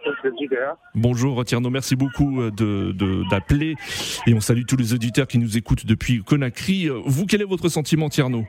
Bonjour 0.94 1.44
Tierno, 1.44 1.68
merci 1.68 1.96
beaucoup 1.96 2.48
d'appeler 2.50 3.74
de, 3.74 4.30
et 4.30 4.35
on 4.35 4.40
salue 4.40 4.62
tous 4.68 4.76
les 4.76 4.94
auditeurs 4.94 5.26
qui 5.26 5.38
nous 5.38 5.59
écoutent 5.59 5.87
depuis 5.87 6.22
Conakry. 6.22 6.88
Vous, 7.07 7.26
quel 7.26 7.42
est 7.42 7.44
votre 7.44 7.68
sentiment 7.68 8.09
Tierno? 8.09 8.44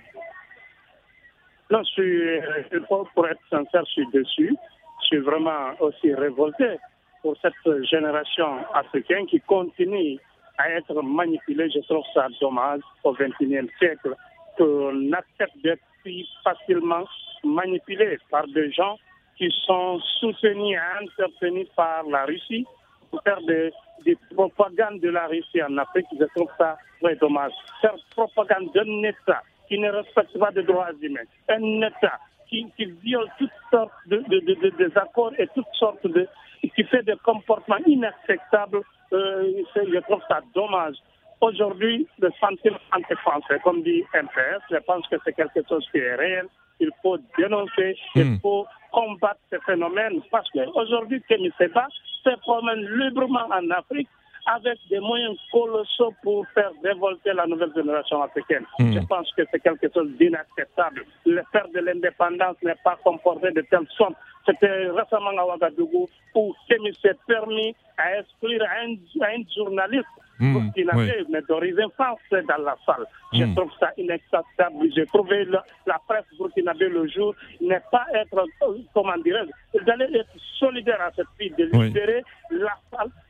Non, 1.71 1.81
je 1.81 1.93
suis, 1.93 2.79
pour 3.15 3.27
être 3.27 3.41
sincère, 3.49 3.83
je 3.87 3.91
suis 3.91 4.07
déçu. 4.13 4.55
Je 5.01 5.05
suis 5.07 5.17
vraiment 5.17 5.71
aussi 5.79 6.13
révolté 6.13 6.77
pour 7.25 7.35
cette 7.41 7.85
génération 7.89 8.63
africaine 8.71 9.25
qui 9.25 9.41
continue 9.41 10.19
à 10.59 10.69
être 10.69 11.01
manipulée. 11.01 11.71
Je 11.71 11.79
trouve 11.79 12.03
ça 12.13 12.27
dommage 12.39 12.81
au 13.03 13.13
XXIe 13.13 13.67
siècle 13.79 14.13
qu'on 14.55 15.11
accepte 15.11 15.57
d'être 15.63 15.81
si 16.03 16.29
facilement 16.43 17.03
manipulé 17.43 18.19
par 18.29 18.45
des 18.49 18.71
gens 18.71 18.99
qui 19.39 19.51
sont 19.65 19.99
soutenus 20.19 20.77
et 20.77 21.03
intervenus 21.03 21.67
par 21.75 22.03
la 22.03 22.25
Russie 22.25 22.63
pour 23.09 23.23
faire 23.23 23.41
des, 23.41 23.71
des 24.05 24.15
propagandes 24.35 24.99
de 24.99 25.09
la 25.09 25.25
Russie 25.25 25.63
en 25.63 25.75
Afrique. 25.79 26.05
Je 26.19 26.25
trouve 26.35 26.51
ça 26.59 26.77
très 27.01 27.15
dommage. 27.15 27.53
Faire 27.81 27.95
propagande 28.11 28.71
d'un 28.75 29.01
État 29.01 29.41
qui 29.67 29.79
ne 29.79 29.89
respecte 29.89 30.37
pas 30.37 30.51
les 30.51 30.61
droits 30.61 30.91
humains, 31.01 31.25
un 31.49 31.81
État 31.81 32.19
qui, 32.49 32.65
viole 33.03 33.27
toutes 33.37 33.49
sortes 33.71 33.91
de, 34.07 34.17
de, 34.17 34.99
accords 34.99 35.33
et 35.37 35.47
toutes 35.53 35.73
sortes 35.73 36.05
de, 36.05 36.27
qui 36.75 36.83
fait 36.83 37.03
des 37.03 37.15
comportements 37.23 37.77
inacceptables, 37.85 38.81
euh, 39.13 39.63
je 39.75 39.99
trouve 39.99 40.21
ça 40.27 40.41
dommage. 40.53 40.95
Aujourd'hui, 41.41 42.07
le 42.19 42.29
sentiment 42.39 42.77
anti-français, 42.95 43.59
comme 43.63 43.83
dit 43.83 44.03
MPS, 44.13 44.61
je 44.71 44.77
pense 44.77 45.05
que 45.07 45.17
c'est 45.23 45.33
quelque 45.33 45.61
chose 45.67 45.85
qui 45.91 45.97
est 45.97 46.15
réel. 46.15 46.47
Il 46.79 46.89
faut 47.01 47.17
dénoncer, 47.37 47.97
il 48.15 48.25
hmm. 48.25 48.39
faut 48.39 48.65
combattre 48.91 49.39
ces 49.49 49.59
phénomènes 49.65 50.21
parce 50.31 50.49
qu'aujourd'hui, 50.51 51.21
Kémy 51.27 51.51
Seba 51.57 51.87
se 52.23 52.35
promène 52.39 52.85
librement 52.97 53.47
en 53.51 53.69
Afrique 53.71 54.09
avec 54.45 54.79
des 54.89 54.99
moyens 54.99 55.37
colossaux 55.51 56.13
pour 56.21 56.45
faire 56.53 56.71
révolter 56.83 57.33
la 57.33 57.47
nouvelle 57.47 57.71
génération 57.75 58.21
africaine. 58.21 58.65
Hmm. 58.79 58.93
Je 58.93 58.99
pense 58.99 59.31
que 59.35 59.43
c'est 59.51 59.59
quelque 59.59 59.87
chose 59.93 60.09
d'inacceptable. 60.17 61.03
Le 61.25 61.41
faire 61.51 61.67
de 61.73 61.79
l'indépendance 61.79 62.57
n'est 62.63 62.77
pas 62.83 62.97
comporté 63.03 63.51
de 63.51 63.61
telle 63.61 63.87
sorte. 63.97 64.15
C'était 64.45 64.89
récemment 64.89 65.37
à 65.37 65.45
Ouagadougou 65.45 66.07
où 66.35 66.53
Kémy 66.69 66.93
s'est 67.01 67.17
permis 67.27 67.75
à 67.97 68.19
exclure 68.19 68.61
un, 68.83 68.93
un 68.93 69.43
journaliste 69.55 70.05
Mmh, 70.37 70.53
burkinabé, 70.53 71.25
mais 71.29 71.41
d'origine 71.47 71.89
française 71.95 72.45
dans 72.45 72.61
la 72.61 72.75
salle. 72.85 73.05
Je 73.31 73.45
hmm. 73.45 73.55
trouve 73.55 73.71
ça 73.79 73.91
inacceptable. 73.97 74.91
J'ai 74.93 75.05
trouvé 75.05 75.45
la, 75.45 75.63
la, 75.85 75.97
presse 76.07 76.25
burkinabé 76.37 76.89
le 76.89 77.07
jour 77.07 77.33
n'est 77.61 77.81
pas 77.89 78.05
être, 78.13 78.37
euh, 78.37 78.77
comment 78.93 79.17
dirais-je, 79.23 79.83
d'aller 79.85 80.07
être 80.13 80.35
solidaire 80.59 81.01
à 81.01 81.11
cette 81.15 81.27
fille, 81.39 81.53
de 81.57 81.63
libérer 81.65 82.21
la 82.51 82.77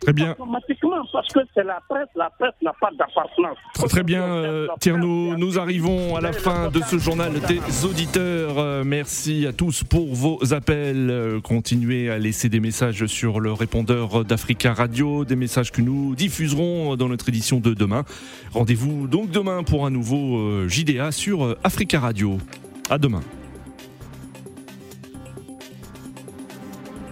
très 0.05 0.13
bien. 0.13 0.31
automatiquement 0.31 1.01
parce 1.11 1.27
que 1.29 1.39
c'est 1.53 1.63
la 1.63 1.79
presse, 1.87 2.07
la 2.15 2.29
presse 2.29 2.53
n'a 2.61 2.73
pas 2.79 2.89
d'appartenance. 2.97 3.57
Très, 3.89 4.03
bien, 4.03 4.23
euh, 4.23 4.67
Tierno, 4.79 5.35
nous 5.37 5.59
arrivons 5.59 6.15
à 6.15 6.21
la 6.21 6.33
fin 6.33 6.69
de 6.69 6.81
ce 6.81 6.97
journal 6.97 7.33
des 7.47 7.85
auditeurs. 7.85 8.57
Euh, 8.57 8.83
merci 8.85 9.45
à 9.47 9.53
tous 9.53 9.83
pour 9.83 10.13
vos 10.13 10.53
appels. 10.53 11.09
Euh, 11.09 11.41
continuez 11.41 12.09
à 12.09 12.17
laisser 12.17 12.49
des 12.49 12.59
messages 12.59 13.05
sur 13.07 13.39
le 13.39 13.51
répondeur 13.51 14.23
d'Africa 14.25 14.73
Radio, 14.73 15.25
des 15.25 15.35
messages 15.35 15.71
que 15.71 15.81
nous 15.81 16.15
diffuserons 16.15 16.95
dans 16.95 17.09
notre 17.09 17.29
édition 17.29 17.59
de 17.59 17.73
demain. 17.73 18.03
Rendez-vous 18.53 19.07
donc 19.07 19.31
demain 19.31 19.63
pour 19.63 19.85
un 19.85 19.89
nouveau 19.89 20.67
JDA 20.67 21.11
sur 21.11 21.55
Africa 21.63 21.99
Radio. 21.99 22.37
À 22.89 22.97
demain. 22.97 23.21